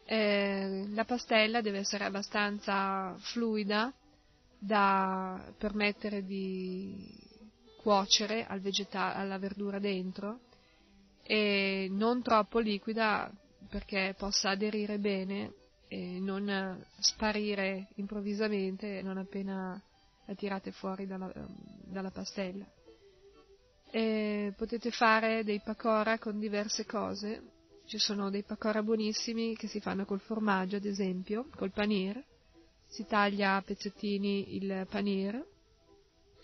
Eh, 0.05 0.87
la 0.91 1.05
pastella 1.05 1.61
deve 1.61 1.79
essere 1.79 2.05
abbastanza 2.05 3.15
fluida 3.19 3.93
da 4.59 5.53
permettere 5.57 6.25
di 6.25 7.29
cuocere 7.81 8.47
al 8.47 8.61
vegeta- 8.61 9.15
alla 9.15 9.39
verdura 9.39 9.79
dentro 9.79 10.41
e 11.31 11.87
non 11.89 12.23
troppo 12.23 12.59
liquida 12.59 13.33
perché 13.69 14.17
possa 14.19 14.51
aderire 14.51 14.99
bene 14.99 15.53
e 15.87 16.19
non 16.19 16.85
sparire 16.99 17.87
improvvisamente 17.95 19.01
non 19.01 19.17
appena 19.17 19.81
la 20.27 20.35
tirate 20.35 20.73
fuori 20.73 21.07
dalla, 21.07 21.33
dalla 21.85 22.11
pastella. 22.11 22.67
E 23.93 24.53
potete 24.57 24.91
fare 24.91 25.45
dei 25.45 25.61
pakora 25.61 26.19
con 26.19 26.41
diverse 26.41 26.85
cose, 26.85 27.41
ci 27.87 27.99
sono 27.99 28.29
dei 28.29 28.43
pakora 28.43 28.83
buonissimi 28.83 29.55
che 29.55 29.69
si 29.69 29.79
fanno 29.79 30.05
col 30.05 30.19
formaggio 30.19 30.79
ad 30.79 30.85
esempio, 30.85 31.47
col 31.55 31.71
panir, 31.71 32.21
si 32.89 33.07
taglia 33.07 33.55
a 33.55 33.63
pezzettini 33.63 34.57
il 34.57 34.85
panir 34.91 35.47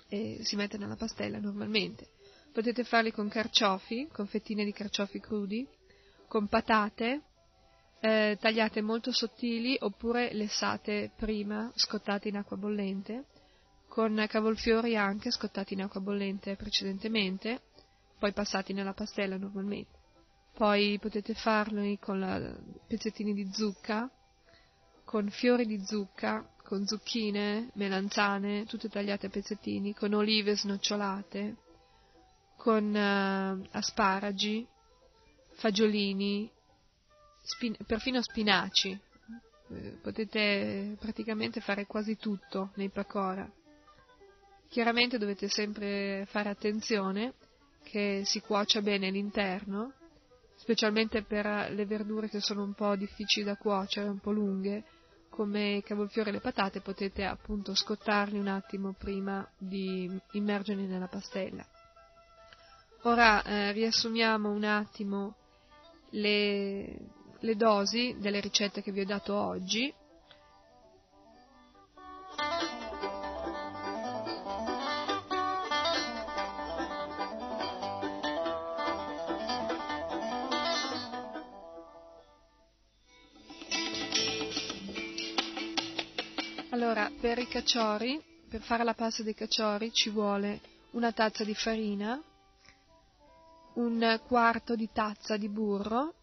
e 0.06 0.38
si 0.44 0.54
mette 0.54 0.78
nella 0.78 0.94
pastella 0.94 1.40
normalmente. 1.40 2.14
Potete 2.56 2.84
farli 2.84 3.12
con 3.12 3.28
carciofi, 3.28 4.08
con 4.10 4.26
fettine 4.26 4.64
di 4.64 4.72
carciofi 4.72 5.20
crudi, 5.20 5.68
con 6.26 6.46
patate 6.46 7.20
eh, 8.00 8.38
tagliate 8.40 8.80
molto 8.80 9.12
sottili 9.12 9.76
oppure 9.78 10.32
lessate 10.32 11.12
prima, 11.14 11.70
scottate 11.74 12.28
in 12.28 12.38
acqua 12.38 12.56
bollente, 12.56 13.24
con 13.86 14.24
cavolfiori 14.26 14.96
anche 14.96 15.30
scottati 15.30 15.74
in 15.74 15.82
acqua 15.82 16.00
bollente 16.00 16.56
precedentemente, 16.56 17.60
poi 18.18 18.32
passati 18.32 18.72
nella 18.72 18.94
pastella 18.94 19.36
normalmente. 19.36 19.98
Poi 20.54 20.98
potete 20.98 21.34
farli 21.34 21.98
con 21.98 22.18
la, 22.18 22.56
pezzettini 22.86 23.34
di 23.34 23.50
zucca, 23.52 24.10
con 25.04 25.28
fiori 25.28 25.66
di 25.66 25.84
zucca, 25.84 26.50
con 26.64 26.86
zucchine, 26.86 27.68
melanzane, 27.74 28.64
tutte 28.64 28.88
tagliate 28.88 29.26
a 29.26 29.28
pezzettini, 29.28 29.92
con 29.92 30.14
olive 30.14 30.56
snocciolate, 30.56 31.56
con 32.56 32.84
uh, 32.94 33.66
asparagi, 33.70 34.66
fagiolini, 35.52 36.50
spin- 37.42 37.76
perfino 37.86 38.22
spinaci. 38.22 38.98
Eh, 39.68 39.98
potete 40.00 40.96
praticamente 40.98 41.60
fare 41.60 41.86
quasi 41.86 42.16
tutto 42.16 42.70
nei 42.74 42.88
pakora. 42.88 43.48
Chiaramente 44.68 45.18
dovete 45.18 45.48
sempre 45.48 46.26
fare 46.28 46.48
attenzione 46.48 47.34
che 47.82 48.22
si 48.24 48.40
cuocia 48.40 48.82
bene 48.82 49.10
l'interno, 49.10 49.92
specialmente 50.56 51.22
per 51.22 51.70
le 51.70 51.86
verdure 51.86 52.28
che 52.28 52.40
sono 52.40 52.62
un 52.62 52.74
po' 52.74 52.96
difficili 52.96 53.44
da 53.44 53.56
cuocere, 53.56 54.08
un 54.08 54.18
po' 54.18 54.32
lunghe, 54.32 54.84
come 55.30 55.76
i 55.76 55.82
cavolfiori 55.82 56.30
e 56.30 56.32
le 56.32 56.40
patate, 56.40 56.80
potete 56.80 57.24
appunto 57.24 57.74
scottarli 57.74 58.38
un 58.38 58.48
attimo 58.48 58.92
prima 58.92 59.46
di 59.56 60.10
immergerli 60.32 60.86
nella 60.86 61.08
pastella. 61.08 61.64
Ora 63.06 63.40
eh, 63.44 63.70
riassumiamo 63.70 64.50
un 64.50 64.64
attimo 64.64 65.36
le, 66.10 66.98
le 67.38 67.54
dosi 67.54 68.16
delle 68.18 68.40
ricette 68.40 68.82
che 68.82 68.90
vi 68.90 69.02
ho 69.02 69.04
dato 69.04 69.32
oggi. 69.32 69.94
Allora, 86.70 87.08
per 87.20 87.38
i 87.38 87.46
caciori, 87.46 88.20
per 88.48 88.62
fare 88.62 88.82
la 88.82 88.94
pasta 88.94 89.22
dei 89.22 89.34
caciori 89.34 89.92
ci 89.92 90.10
vuole 90.10 90.58
una 90.90 91.12
tazza 91.12 91.44
di 91.44 91.54
farina, 91.54 92.20
un 93.76 94.20
quarto 94.26 94.74
di 94.74 94.88
tazza 94.92 95.36
di 95.36 95.48
burro, 95.48 96.14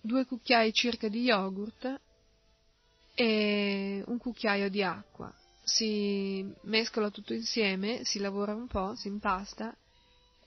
due 0.00 0.26
cucchiai 0.26 0.72
circa 0.72 1.08
di 1.08 1.22
yogurt 1.22 2.00
e 3.14 4.02
un 4.06 4.18
cucchiaio 4.18 4.68
di 4.68 4.82
acqua. 4.82 5.32
Si 5.62 6.44
mescola 6.62 7.10
tutto 7.10 7.32
insieme, 7.32 8.04
si 8.04 8.18
lavora 8.18 8.54
un 8.54 8.66
po', 8.66 8.94
si 8.96 9.08
impasta 9.08 9.74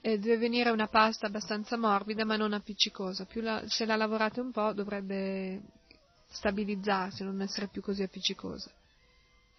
e 0.00 0.18
deve 0.18 0.38
venire 0.38 0.70
una 0.70 0.86
pasta 0.86 1.26
abbastanza 1.26 1.76
morbida 1.76 2.24
ma 2.24 2.36
non 2.36 2.52
appiccicosa. 2.52 3.26
La, 3.34 3.64
se 3.66 3.84
la 3.84 3.96
lavorate 3.96 4.40
un 4.40 4.52
po' 4.52 4.72
dovrebbe 4.72 5.60
stabilizzarsi, 6.30 7.24
non 7.24 7.40
essere 7.40 7.66
più 7.66 7.82
così 7.82 8.02
appiccicosa. 8.02 8.70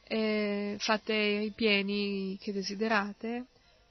E 0.04 0.78
fate 0.80 1.14
i 1.14 1.40
ripieni 1.40 2.38
che 2.40 2.54
desiderate 2.54 3.48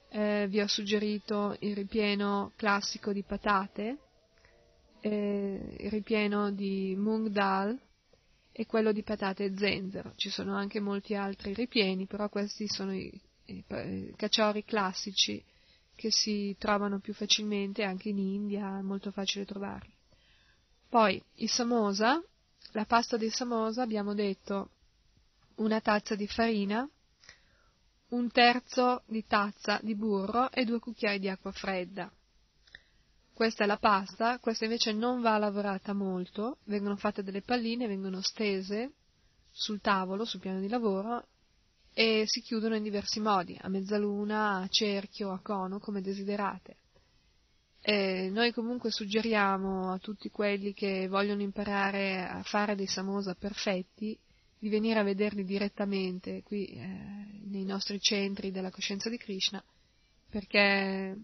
eh, 0.09 0.47
vi 0.49 0.59
ho 0.59 0.67
suggerito 0.67 1.55
il 1.59 1.75
ripieno 1.75 2.51
classico 2.55 3.13
di 3.13 3.23
patate, 3.23 3.97
eh, 5.01 5.75
il 5.79 5.89
ripieno 5.89 6.51
di 6.51 6.95
mung 6.97 7.27
dal 7.27 7.77
e 8.51 8.65
quello 8.65 8.91
di 8.91 9.03
patate 9.03 9.45
e 9.45 9.57
zenzero. 9.57 10.13
Ci 10.15 10.29
sono 10.29 10.55
anche 10.55 10.79
molti 10.79 11.15
altri 11.15 11.53
ripieni, 11.53 12.07
però 12.07 12.27
questi 12.27 12.67
sono 12.67 12.93
i, 12.93 13.09
i, 13.45 13.63
i 13.67 14.13
caciori 14.15 14.65
classici 14.65 15.41
che 15.95 16.11
si 16.11 16.55
trovano 16.57 16.99
più 16.99 17.13
facilmente 17.13 17.83
anche 17.83 18.09
in 18.09 18.17
India, 18.17 18.77
è 18.77 18.81
molto 18.81 19.11
facile 19.11 19.45
trovarli. 19.45 19.93
Poi 20.87 21.21
i 21.35 21.47
samosa, 21.47 22.23
la 22.71 22.85
pasta 22.85 23.15
di 23.15 23.29
samosa 23.29 23.83
abbiamo 23.83 24.13
detto 24.13 24.71
una 25.55 25.81
tazza 25.81 26.15
di 26.15 26.25
farina, 26.25 26.89
un 28.09 28.31
terzo 28.31 29.03
di 29.05 29.25
tazza 29.25 29.79
di 29.81 29.95
burro 29.95 30.51
e 30.51 30.65
due 30.65 30.79
cucchiai 30.79 31.19
di 31.19 31.29
acqua 31.29 31.51
fredda. 31.51 32.11
Questa 33.33 33.63
è 33.63 33.67
la 33.67 33.77
pasta, 33.77 34.39
questa 34.39 34.65
invece 34.65 34.91
non 34.91 35.21
va 35.21 35.37
lavorata 35.37 35.93
molto, 35.93 36.57
vengono 36.65 36.95
fatte 36.95 37.23
delle 37.23 37.41
palline, 37.41 37.87
vengono 37.87 38.21
stese 38.21 38.93
sul 39.51 39.79
tavolo, 39.79 40.25
sul 40.25 40.39
piano 40.39 40.59
di 40.59 40.67
lavoro 40.67 41.25
e 41.93 42.23
si 42.25 42.41
chiudono 42.41 42.75
in 42.75 42.83
diversi 42.83 43.19
modi, 43.19 43.57
a 43.61 43.69
mezzaluna, 43.69 44.57
a 44.57 44.67
cerchio, 44.67 45.31
a 45.31 45.39
cono, 45.41 45.79
come 45.79 46.01
desiderate. 46.01 46.75
E 47.81 48.29
noi 48.29 48.51
comunque 48.51 48.91
suggeriamo 48.91 49.93
a 49.93 49.99
tutti 49.99 50.29
quelli 50.29 50.73
che 50.73 51.07
vogliono 51.07 51.41
imparare 51.41 52.27
a 52.27 52.43
fare 52.43 52.75
dei 52.75 52.87
samosa 52.87 53.35
perfetti 53.35 54.17
di 54.59 54.67
venire 54.67 54.99
a 54.99 55.03
vederli 55.03 55.45
direttamente 55.45 56.43
qui 56.43 56.65
eh, 56.65 57.41
nei 57.45 57.63
nostri 57.63 57.99
centri 57.99 58.51
della 58.51 58.69
coscienza 58.69 59.09
di 59.09 59.17
Krishna, 59.17 59.63
perché 60.29 61.17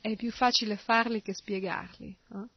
è 0.00 0.16
più 0.16 0.30
facile 0.30 0.76
farli 0.76 1.22
che 1.22 1.32
spiegarli. 1.32 2.14
No? 2.28 2.48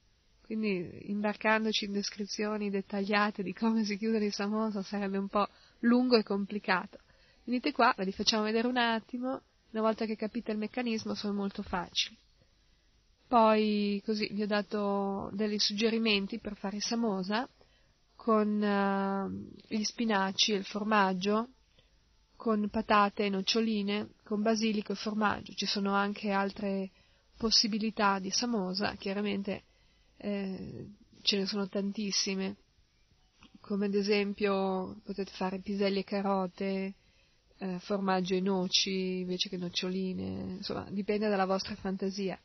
Quindi 0.42 1.10
imbarcandoci 1.10 1.86
in 1.86 1.94
descrizioni 1.94 2.70
dettagliate 2.70 3.42
di 3.42 3.54
come 3.54 3.84
si 3.84 3.98
chiude 3.98 4.24
il 4.24 4.34
samosa 4.34 4.84
sarebbe 4.84 5.18
un 5.18 5.30
po' 5.30 5.48
lungo 5.80 6.18
e 6.18 6.24
complicato. 6.24 7.00
Venite 7.46 7.72
qua, 7.72 7.94
ve 7.98 8.04
li 8.04 8.12
facciamo 8.12 8.44
vedere 8.44 8.68
un 8.68 8.78
attimo, 8.78 9.42
una 9.72 9.82
volta 9.82 10.06
che 10.06 10.16
capite 10.16 10.52
il 10.52 10.58
meccanismo 10.58 11.16
sono 11.16 11.34
molto 11.34 11.64
facili. 11.64 12.18
Poi 13.28 14.02
così 14.06 14.28
vi 14.34 14.44
ho 14.44 14.48
dato 14.48 15.32
dei 15.34 15.58
suggerimenti 15.58 16.38
per 16.40 16.56
fare 16.56 16.80
samosa 16.80 17.50
con 18.26 18.60
uh, 18.60 19.54
gli 19.68 19.84
spinaci 19.84 20.54
e 20.54 20.56
il 20.56 20.66
formaggio, 20.66 21.50
con 22.36 22.68
patate 22.70 23.26
e 23.26 23.30
noccioline, 23.30 24.14
con 24.24 24.42
basilico 24.42 24.94
e 24.94 24.96
formaggio. 24.96 25.54
Ci 25.54 25.68
sono 25.68 25.94
anche 25.94 26.32
altre 26.32 26.90
possibilità 27.38 28.18
di 28.18 28.32
samosa, 28.32 28.96
chiaramente 28.96 29.66
eh, 30.18 30.88
ce 31.22 31.38
ne 31.38 31.46
sono 31.46 31.68
tantissime, 31.68 32.56
come 33.62 33.86
ad 33.86 33.94
esempio 33.94 35.02
potete 35.04 35.30
fare 35.32 35.60
piselli 35.60 36.00
e 36.00 36.04
carote, 36.04 36.96
eh, 37.60 37.78
formaggio 37.78 38.34
e 38.34 38.42
noci 38.42 39.20
invece 39.20 39.50
che 39.50 39.58
noccioline, 39.58 40.56
insomma 40.58 40.88
dipende 40.90 41.30
dalla 41.30 41.46
vostra 41.46 41.76
fantasia. 41.76 42.40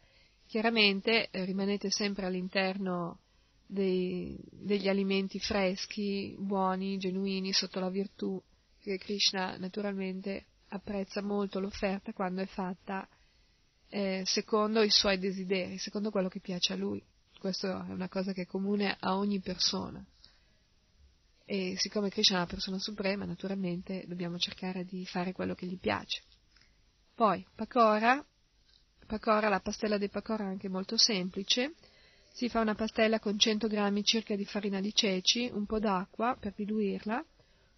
Chiaramente 0.46 1.30
eh, 1.30 1.46
rimanete 1.46 1.90
sempre 1.90 2.26
all'interno 2.26 3.20
dei, 3.70 4.36
degli 4.50 4.88
alimenti 4.88 5.38
freschi, 5.38 6.34
buoni, 6.38 6.98
genuini, 6.98 7.52
sotto 7.52 7.78
la 7.78 7.88
virtù, 7.88 8.42
che 8.80 8.98
Krishna 8.98 9.56
naturalmente 9.58 10.46
apprezza 10.68 11.22
molto 11.22 11.60
l'offerta 11.60 12.12
quando 12.12 12.40
è 12.40 12.46
fatta 12.46 13.08
eh, 13.88 14.22
secondo 14.24 14.82
i 14.82 14.90
suoi 14.90 15.18
desideri, 15.18 15.78
secondo 15.78 16.10
quello 16.10 16.28
che 16.28 16.40
piace 16.40 16.72
a 16.72 16.76
lui. 16.76 17.02
Questa 17.38 17.86
è 17.86 17.92
una 17.92 18.08
cosa 18.08 18.32
che 18.32 18.42
è 18.42 18.46
comune 18.46 18.96
a 18.98 19.16
ogni 19.16 19.40
persona. 19.40 20.04
E 21.44 21.74
siccome 21.76 22.10
Krishna 22.10 22.36
è 22.36 22.40
la 22.40 22.46
persona 22.46 22.78
suprema, 22.78 23.24
naturalmente 23.24 24.04
dobbiamo 24.06 24.36
cercare 24.38 24.84
di 24.84 25.06
fare 25.06 25.32
quello 25.32 25.54
che 25.54 25.66
gli 25.66 25.78
piace. 25.78 26.22
Poi, 27.14 27.44
pakora, 27.54 28.24
pakora 29.06 29.48
la 29.48 29.60
pastella 29.60 29.98
di 29.98 30.08
pakora 30.08 30.44
è 30.44 30.48
anche 30.48 30.68
molto 30.68 30.96
semplice, 30.96 31.74
si 32.32 32.48
fa 32.48 32.60
una 32.60 32.74
pastella 32.74 33.18
con 33.18 33.38
100 33.38 33.66
grammi 33.66 34.04
circa 34.04 34.36
di 34.36 34.44
farina 34.44 34.80
di 34.80 34.94
ceci, 34.94 35.50
un 35.52 35.66
po' 35.66 35.78
d'acqua 35.78 36.36
per 36.38 36.54
diluirla, 36.54 37.24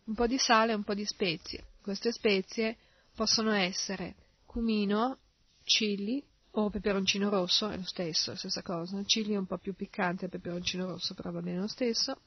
un 0.04 0.14
po' 0.14 0.26
di 0.26 0.38
sale 0.38 0.72
e 0.72 0.74
un 0.74 0.84
po' 0.84 0.94
di 0.94 1.04
spezie. 1.04 1.64
Queste 1.80 2.12
spezie 2.12 2.76
possono 3.14 3.52
essere 3.52 4.14
cumino, 4.46 5.18
chili 5.64 6.22
o 6.52 6.70
peperoncino 6.70 7.30
rosso, 7.30 7.70
è 7.70 7.76
lo 7.76 7.84
stesso, 7.84 8.30
è 8.30 8.32
la 8.34 8.38
stessa 8.38 8.62
cosa. 8.62 9.00
Chili 9.04 9.32
è 9.32 9.38
un 9.38 9.46
po' 9.46 9.58
più 9.58 9.74
piccante, 9.74 10.28
peperoncino 10.28 10.86
rosso 10.86 11.14
però 11.14 11.30
va 11.30 11.40
bene 11.40 11.60
lo 11.60 11.66
stesso. 11.66 12.20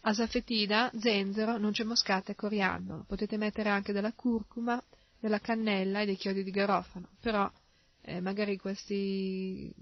Asafetida, 0.00 0.90
zenzero, 0.98 1.58
noce 1.58 1.84
moscata 1.84 2.32
e 2.32 2.34
coriandolo. 2.34 3.04
Potete 3.06 3.36
mettere 3.36 3.68
anche 3.68 3.92
della 3.92 4.12
curcuma, 4.12 4.82
della 5.18 5.40
cannella 5.40 6.00
e 6.00 6.06
dei 6.06 6.16
chiodi 6.16 6.42
di 6.42 6.50
garofano, 6.50 7.08
però 7.20 7.50
eh, 8.02 8.20
magari 8.20 8.56
questi 8.56 9.72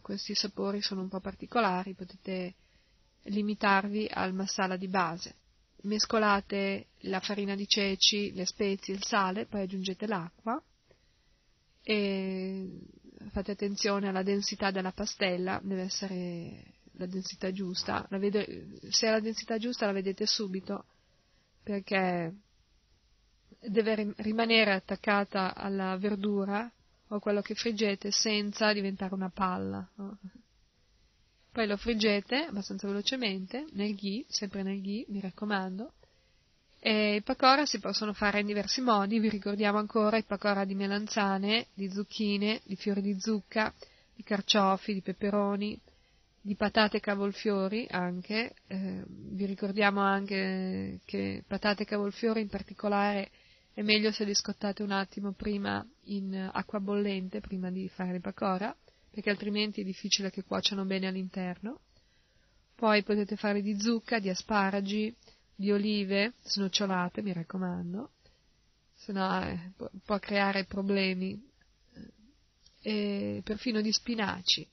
questi 0.00 0.34
sapori 0.34 0.80
sono 0.82 1.02
un 1.02 1.08
po' 1.08 1.20
particolari, 1.20 1.94
potete 1.94 2.54
limitarvi 3.24 4.08
al 4.10 4.34
masala 4.34 4.76
di 4.76 4.88
base. 4.88 5.34
Mescolate 5.82 6.88
la 7.02 7.20
farina 7.20 7.54
di 7.54 7.66
ceci, 7.68 8.32
le 8.32 8.46
spezie, 8.46 8.94
il 8.94 9.04
sale, 9.04 9.46
poi 9.46 9.62
aggiungete 9.62 10.06
l'acqua 10.06 10.60
e 11.82 12.80
fate 13.30 13.52
attenzione 13.52 14.08
alla 14.08 14.22
densità 14.22 14.70
della 14.70 14.92
pastella, 14.92 15.60
deve 15.62 15.82
essere 15.82 16.74
la 16.92 17.06
densità 17.06 17.52
giusta. 17.52 18.06
La 18.10 18.18
vede, 18.18 18.80
se 18.90 19.06
è 19.06 19.10
la 19.10 19.20
densità 19.20 19.58
giusta 19.58 19.86
la 19.86 19.92
vedete 19.92 20.26
subito 20.26 20.84
perché 21.62 22.34
deve 23.60 24.14
rimanere 24.18 24.72
attaccata 24.72 25.54
alla 25.54 25.96
verdura 25.96 26.70
o 27.08 27.18
quello 27.20 27.40
che 27.40 27.54
friggete 27.54 28.10
senza 28.10 28.72
diventare 28.72 29.14
una 29.14 29.30
palla. 29.30 29.86
No? 29.94 30.18
Poi 31.50 31.66
lo 31.66 31.76
friggete 31.76 32.44
abbastanza 32.44 32.86
velocemente 32.86 33.66
nel 33.72 33.94
ghee, 33.94 34.24
sempre 34.28 34.62
nel 34.62 34.80
ghee, 34.80 35.06
mi 35.08 35.20
raccomando. 35.20 35.92
E 36.80 37.16
i 37.16 37.22
pakora 37.22 37.66
si 37.66 37.80
possono 37.80 38.12
fare 38.12 38.40
in 38.40 38.46
diversi 38.46 38.80
modi, 38.80 39.18
vi 39.18 39.28
ricordiamo 39.28 39.78
ancora 39.78 40.16
i 40.16 40.22
pakora 40.22 40.64
di 40.64 40.74
melanzane, 40.74 41.66
di 41.74 41.90
zucchine, 41.90 42.60
di 42.64 42.76
fiori 42.76 43.02
di 43.02 43.18
zucca, 43.18 43.74
di 44.14 44.22
carciofi, 44.22 44.92
di 44.92 45.00
peperoni, 45.00 45.80
di 46.40 46.54
patate 46.54 47.00
cavolfiori 47.00 47.86
anche, 47.90 48.54
eh, 48.68 49.02
vi 49.06 49.44
ricordiamo 49.44 50.00
anche 50.00 51.00
che 51.04 51.42
patate 51.46 51.84
cavolfiori 51.84 52.40
in 52.40 52.48
particolare 52.48 53.30
è 53.78 53.82
meglio 53.82 54.10
se 54.10 54.24
li 54.24 54.34
scottate 54.34 54.82
un 54.82 54.90
attimo 54.90 55.30
prima 55.30 55.86
in 56.06 56.50
acqua 56.52 56.80
bollente, 56.80 57.38
prima 57.38 57.70
di 57.70 57.88
fare 57.88 58.16
il 58.16 58.20
pakora, 58.20 58.76
perché 59.08 59.30
altrimenti 59.30 59.82
è 59.82 59.84
difficile 59.84 60.32
che 60.32 60.42
cuociano 60.42 60.84
bene 60.84 61.06
all'interno. 61.06 61.82
Poi 62.74 63.04
potete 63.04 63.36
fare 63.36 63.62
di 63.62 63.80
zucca, 63.80 64.18
di 64.18 64.30
asparagi, 64.30 65.14
di 65.54 65.70
olive 65.70 66.32
snocciolate, 66.42 67.22
mi 67.22 67.32
raccomando, 67.32 68.10
se 68.96 69.12
no 69.12 69.42
eh, 69.44 69.70
può 70.04 70.18
creare 70.18 70.64
problemi, 70.64 71.40
e 72.82 73.42
perfino 73.44 73.80
di 73.80 73.92
spinaci. 73.92 74.68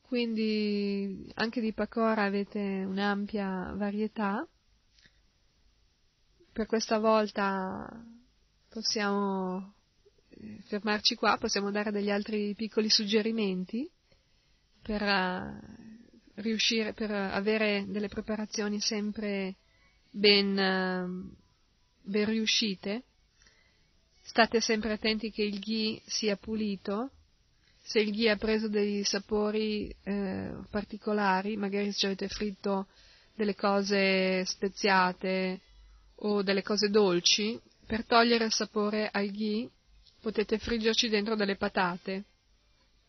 Quindi 0.00 1.30
anche 1.34 1.60
di 1.60 1.74
pakora 1.74 2.22
avete 2.22 2.58
un'ampia 2.58 3.74
varietà 3.76 4.46
per 6.52 6.66
questa 6.66 6.98
volta 6.98 7.88
possiamo 8.68 9.74
eh, 10.28 10.58
fermarci 10.66 11.14
qua, 11.14 11.38
possiamo 11.38 11.70
dare 11.70 11.90
degli 11.90 12.10
altri 12.10 12.54
piccoli 12.54 12.90
suggerimenti 12.90 13.90
per 14.82 15.02
uh, 15.02 16.42
riuscire, 16.42 16.92
per 16.92 17.10
avere 17.10 17.84
delle 17.88 18.08
preparazioni 18.08 18.80
sempre 18.80 19.56
ben, 20.10 20.50
uh, 20.50 21.36
ben 22.02 22.24
riuscite. 22.26 23.04
State 24.20 24.60
sempre 24.60 24.92
attenti 24.92 25.30
che 25.30 25.42
il 25.42 25.58
ghee 25.58 26.00
sia 26.04 26.36
pulito. 26.36 27.10
Se 27.82 27.98
il 27.98 28.12
ghee 28.12 28.30
ha 28.30 28.36
preso 28.36 28.68
dei 28.68 29.02
sapori 29.02 29.92
eh, 30.04 30.52
particolari, 30.70 31.56
magari 31.56 31.90
se 31.90 32.06
avete 32.06 32.28
fritto 32.28 32.86
delle 33.34 33.56
cose 33.56 34.44
speziate, 34.44 35.60
o 36.24 36.42
delle 36.42 36.62
cose 36.62 36.88
dolci, 36.88 37.58
per 37.86 38.04
togliere 38.04 38.44
il 38.44 38.52
sapore 38.52 39.08
al 39.10 39.30
ghee 39.30 39.68
potete 40.20 40.58
friggerci 40.58 41.08
dentro 41.08 41.34
delle 41.34 41.56
patate. 41.56 42.24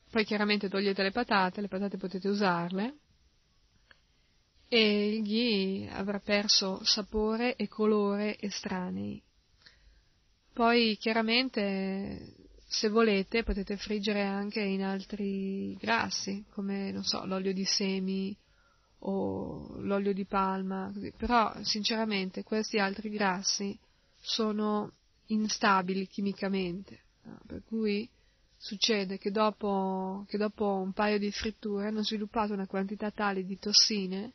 Poi 0.09 0.25
chiaramente 0.25 0.69
togliete 0.69 1.03
le 1.03 1.11
patate, 1.11 1.61
le 1.61 1.67
patate 1.67 1.97
potete 1.97 2.27
usarle 2.27 2.95
e 4.67 5.15
il 5.15 5.23
ghee 5.23 5.89
avrà 5.89 6.19
perso 6.19 6.83
sapore 6.83 7.55
e 7.55 7.67
colore 7.67 8.37
estranei. 8.39 9.21
Poi 10.51 10.97
chiaramente 10.99 12.35
se 12.65 12.89
volete 12.89 13.43
potete 13.43 13.77
friggere 13.77 14.23
anche 14.23 14.61
in 14.61 14.83
altri 14.83 15.75
grassi, 15.75 16.43
come 16.49 16.91
non 16.91 17.03
so, 17.03 17.23
l'olio 17.25 17.53
di 17.53 17.65
semi 17.65 18.35
o 19.05 19.75
l'olio 19.79 20.13
di 20.13 20.25
palma, 20.25 20.91
però 21.17 21.53
sinceramente 21.61 22.43
questi 22.43 22.77
altri 22.77 23.09
grassi 23.09 23.77
sono 24.19 24.91
instabili 25.27 26.07
chimicamente, 26.07 27.01
per 27.45 27.63
cui 27.65 28.09
succede 28.55 29.17
che 29.17 29.31
dopo, 29.31 30.25
che 30.27 30.37
dopo 30.37 30.65
un 30.75 30.93
paio 30.93 31.19
di 31.19 31.31
fritture 31.31 31.87
hanno 31.87 32.03
sviluppato 32.03 32.53
una 32.53 32.67
quantità 32.67 33.11
tale 33.11 33.43
di 33.43 33.59
tossine 33.59 34.33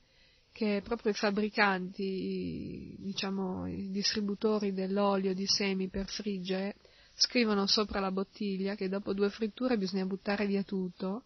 che 0.52 0.82
proprio 0.84 1.12
i 1.12 1.14
fabbricanti, 1.14 2.96
diciamo 2.98 3.66
i 3.68 3.90
distributori 3.90 4.72
dell'olio 4.72 5.32
di 5.32 5.46
semi 5.46 5.88
per 5.88 6.08
friggere, 6.08 6.74
scrivono 7.14 7.66
sopra 7.66 8.00
la 8.00 8.10
bottiglia 8.10 8.74
che 8.74 8.88
dopo 8.88 9.14
due 9.14 9.30
fritture 9.30 9.78
bisogna 9.78 10.04
buttare 10.04 10.46
via 10.46 10.62
tutto 10.62 11.24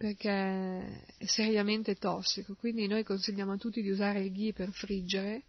perché 0.00 1.04
è 1.18 1.26
seriamente 1.26 1.94
tossico. 1.96 2.54
Quindi 2.54 2.86
noi 2.86 3.04
consigliamo 3.04 3.52
a 3.52 3.56
tutti 3.58 3.82
di 3.82 3.90
usare 3.90 4.20
il 4.20 4.32
ghee 4.32 4.54
per 4.54 4.70
friggere, 4.70 5.42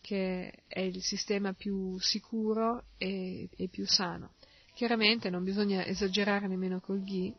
che 0.00 0.62
è 0.66 0.80
il 0.80 1.02
sistema 1.02 1.52
più 1.52 1.98
sicuro 2.00 2.86
e, 2.96 3.46
e 3.54 3.68
più 3.68 3.86
sano. 3.86 4.36
Chiaramente 4.72 5.28
non 5.28 5.44
bisogna 5.44 5.84
esagerare 5.84 6.48
nemmeno 6.48 6.80
col 6.80 7.04
ghee, 7.04 7.34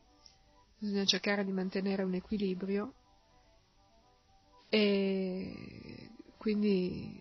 bisogna 0.77 1.03
cercare 1.05 1.43
di 1.43 1.51
mantenere 1.51 2.03
un 2.03 2.13
equilibrio 2.13 2.93
e 4.69 6.11
quindi 6.37 7.19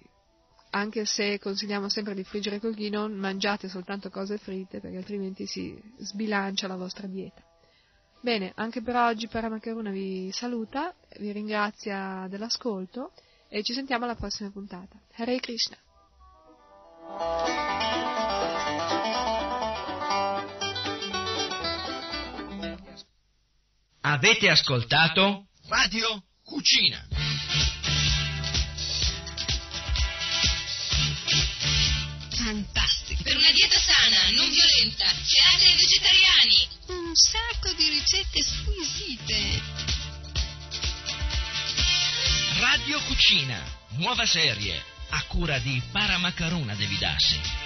anche 0.72 1.06
se 1.06 1.38
consigliamo 1.38 1.88
sempre 1.88 2.12
di 2.12 2.24
friggere 2.24 2.60
col 2.60 2.74
ghee, 2.74 2.90
non 2.90 3.14
mangiate 3.14 3.70
soltanto 3.70 4.10
cose 4.10 4.36
fritte 4.36 4.80
perché 4.80 4.98
altrimenti 4.98 5.46
si 5.46 5.82
sbilancia 5.96 6.66
la 6.66 6.76
vostra 6.76 7.06
dieta. 7.06 7.42
Bene, 8.24 8.52
anche 8.54 8.80
per 8.80 8.96
oggi 8.96 9.28
Paramakaruna 9.28 9.90
vi 9.90 10.30
saluta, 10.32 10.94
vi 11.18 11.30
ringrazia 11.30 12.26
dell'ascolto 12.26 13.12
e 13.50 13.62
ci 13.62 13.74
sentiamo 13.74 14.06
alla 14.06 14.14
prossima 14.14 14.48
puntata. 14.50 14.98
Hare 15.16 15.38
Krishna! 15.40 15.76
Avete 24.00 24.48
ascoltato 24.48 25.48
Radio 25.68 26.22
Cucina. 26.42 27.06
Fantastico. 32.30 33.22
Per 33.22 33.36
una 33.36 33.50
dieta 33.50 33.76
sana, 33.76 34.30
non 34.34 34.48
violenta, 34.48 35.04
serate 35.04 35.64
ai 35.66 35.76
vegetariani. 35.76 36.73
Un 37.14 37.20
sacco 37.20 37.72
di 37.76 37.90
ricette 37.90 38.42
squisite. 38.42 39.62
Radio 42.58 43.00
Cucina, 43.02 43.62
nuova 43.98 44.26
serie, 44.26 44.82
a 45.10 45.22
cura 45.28 45.60
di 45.60 45.80
Paramacaruna 45.92 46.74
Devidassi. 46.74 47.63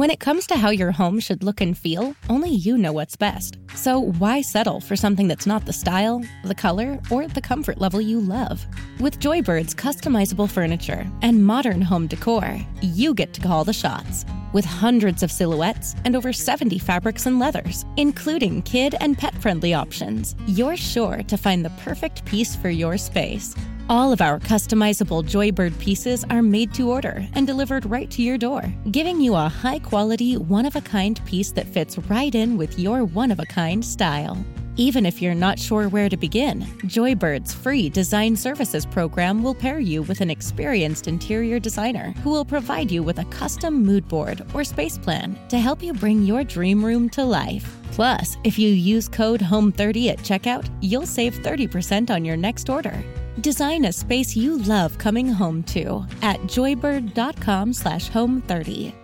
When 0.00 0.08
it 0.08 0.18
comes 0.18 0.46
to 0.46 0.56
how 0.56 0.70
your 0.70 0.92
home 0.92 1.20
should 1.20 1.42
look 1.42 1.60
and 1.60 1.76
feel, 1.76 2.14
only 2.30 2.48
you 2.48 2.78
know 2.78 2.90
what's 2.90 3.16
best. 3.16 3.58
So 3.74 3.98
why 4.16 4.40
settle 4.40 4.80
for 4.80 4.96
something 4.96 5.28
that's 5.28 5.46
not 5.46 5.66
the 5.66 5.74
style, 5.74 6.22
the 6.42 6.54
color, 6.54 6.98
or 7.10 7.28
the 7.28 7.42
comfort 7.42 7.76
level 7.76 8.00
you 8.00 8.18
love? 8.18 8.66
With 8.98 9.20
Joybird's 9.20 9.74
customizable 9.74 10.50
furniture 10.50 11.06
and 11.20 11.44
modern 11.44 11.82
home 11.82 12.06
decor, 12.06 12.58
you 12.80 13.12
get 13.12 13.34
to 13.34 13.42
call 13.42 13.62
the 13.62 13.74
shots. 13.74 14.24
With 14.54 14.64
hundreds 14.64 15.22
of 15.22 15.30
silhouettes 15.30 15.94
and 16.06 16.16
over 16.16 16.32
70 16.32 16.78
fabrics 16.78 17.26
and 17.26 17.38
leathers, 17.38 17.84
including 17.98 18.62
kid 18.62 18.94
and 19.00 19.18
pet 19.18 19.34
friendly 19.42 19.74
options, 19.74 20.34
you're 20.46 20.78
sure 20.78 21.22
to 21.24 21.36
find 21.36 21.62
the 21.62 21.76
perfect 21.84 22.24
piece 22.24 22.56
for 22.56 22.70
your 22.70 22.96
space. 22.96 23.54
All 23.90 24.12
of 24.12 24.20
our 24.20 24.38
customizable 24.38 25.24
Joybird 25.24 25.76
pieces 25.80 26.24
are 26.30 26.42
made 26.42 26.72
to 26.74 26.88
order 26.88 27.26
and 27.32 27.44
delivered 27.44 27.84
right 27.86 28.08
to 28.12 28.22
your 28.22 28.38
door, 28.38 28.72
giving 28.92 29.20
you 29.20 29.34
a 29.34 29.48
high 29.48 29.80
quality, 29.80 30.36
one 30.36 30.64
of 30.64 30.76
a 30.76 30.80
kind 30.80 31.20
piece 31.24 31.50
that 31.50 31.66
fits 31.66 31.98
right 32.08 32.32
in 32.32 32.56
with 32.56 32.78
your 32.78 33.04
one 33.04 33.32
of 33.32 33.40
a 33.40 33.46
kind 33.46 33.84
style. 33.84 34.38
Even 34.76 35.04
if 35.04 35.20
you're 35.20 35.34
not 35.34 35.58
sure 35.58 35.88
where 35.88 36.08
to 36.08 36.16
begin, 36.16 36.60
Joybird's 36.86 37.52
free 37.52 37.88
design 37.88 38.36
services 38.36 38.86
program 38.86 39.42
will 39.42 39.56
pair 39.56 39.80
you 39.80 40.02
with 40.02 40.20
an 40.20 40.30
experienced 40.30 41.08
interior 41.08 41.58
designer 41.58 42.14
who 42.22 42.30
will 42.30 42.44
provide 42.44 42.92
you 42.92 43.02
with 43.02 43.18
a 43.18 43.24
custom 43.24 43.82
mood 43.82 44.06
board 44.06 44.46
or 44.54 44.62
space 44.62 44.98
plan 44.98 45.36
to 45.48 45.58
help 45.58 45.82
you 45.82 45.92
bring 45.94 46.22
your 46.22 46.44
dream 46.44 46.84
room 46.84 47.08
to 47.10 47.24
life. 47.24 47.79
Plus, 47.90 48.36
if 48.44 48.58
you 48.58 48.68
use 48.68 49.08
code 49.08 49.40
HOME30 49.40 50.08
at 50.08 50.18
checkout, 50.18 50.68
you'll 50.80 51.06
save 51.06 51.34
30% 51.34 52.10
on 52.10 52.24
your 52.24 52.36
next 52.36 52.70
order. 52.70 53.02
Design 53.40 53.86
a 53.86 53.92
space 53.92 54.36
you 54.36 54.58
love 54.58 54.96
coming 54.98 55.28
home 55.28 55.62
to 55.64 56.04
at 56.22 56.38
joybird.com 56.40 57.72
slash 57.72 58.10
home30. 58.10 58.94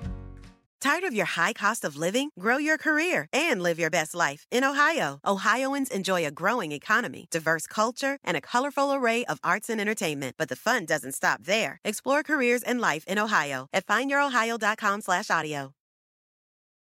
Tired 0.81 1.05
of 1.05 1.15
your 1.15 1.27
high 1.27 1.53
cost 1.53 1.85
of 1.85 1.97
living? 1.97 2.31
Grow 2.39 2.59
your 2.59 2.79
career 2.79 3.27
and 3.33 3.63
live 3.63 3.79
your 3.79 3.91
best 3.91 4.15
life 4.15 4.47
in 4.53 4.63
Ohio. 4.63 5.19
Ohioans 5.27 5.89
enjoy 5.91 6.25
a 6.25 6.31
growing 6.31 6.71
economy, 6.71 7.27
diverse 7.31 7.67
culture, 7.67 8.19
and 8.23 8.37
a 8.37 8.41
colorful 8.41 8.93
array 8.93 9.25
of 9.25 9.41
arts 9.43 9.69
and 9.69 9.81
entertainment. 9.81 10.37
But 10.39 10.49
the 10.49 10.55
fun 10.55 10.85
doesn't 10.85 11.13
stop 11.13 11.43
there. 11.43 11.81
Explore 11.85 12.23
careers 12.23 12.63
and 12.63 12.81
life 12.81 13.05
in 13.09 13.19
Ohio 13.19 13.67
at 13.73 13.87
findyourohio.com 13.87 15.01
slash 15.01 15.31
audio. 15.31 15.73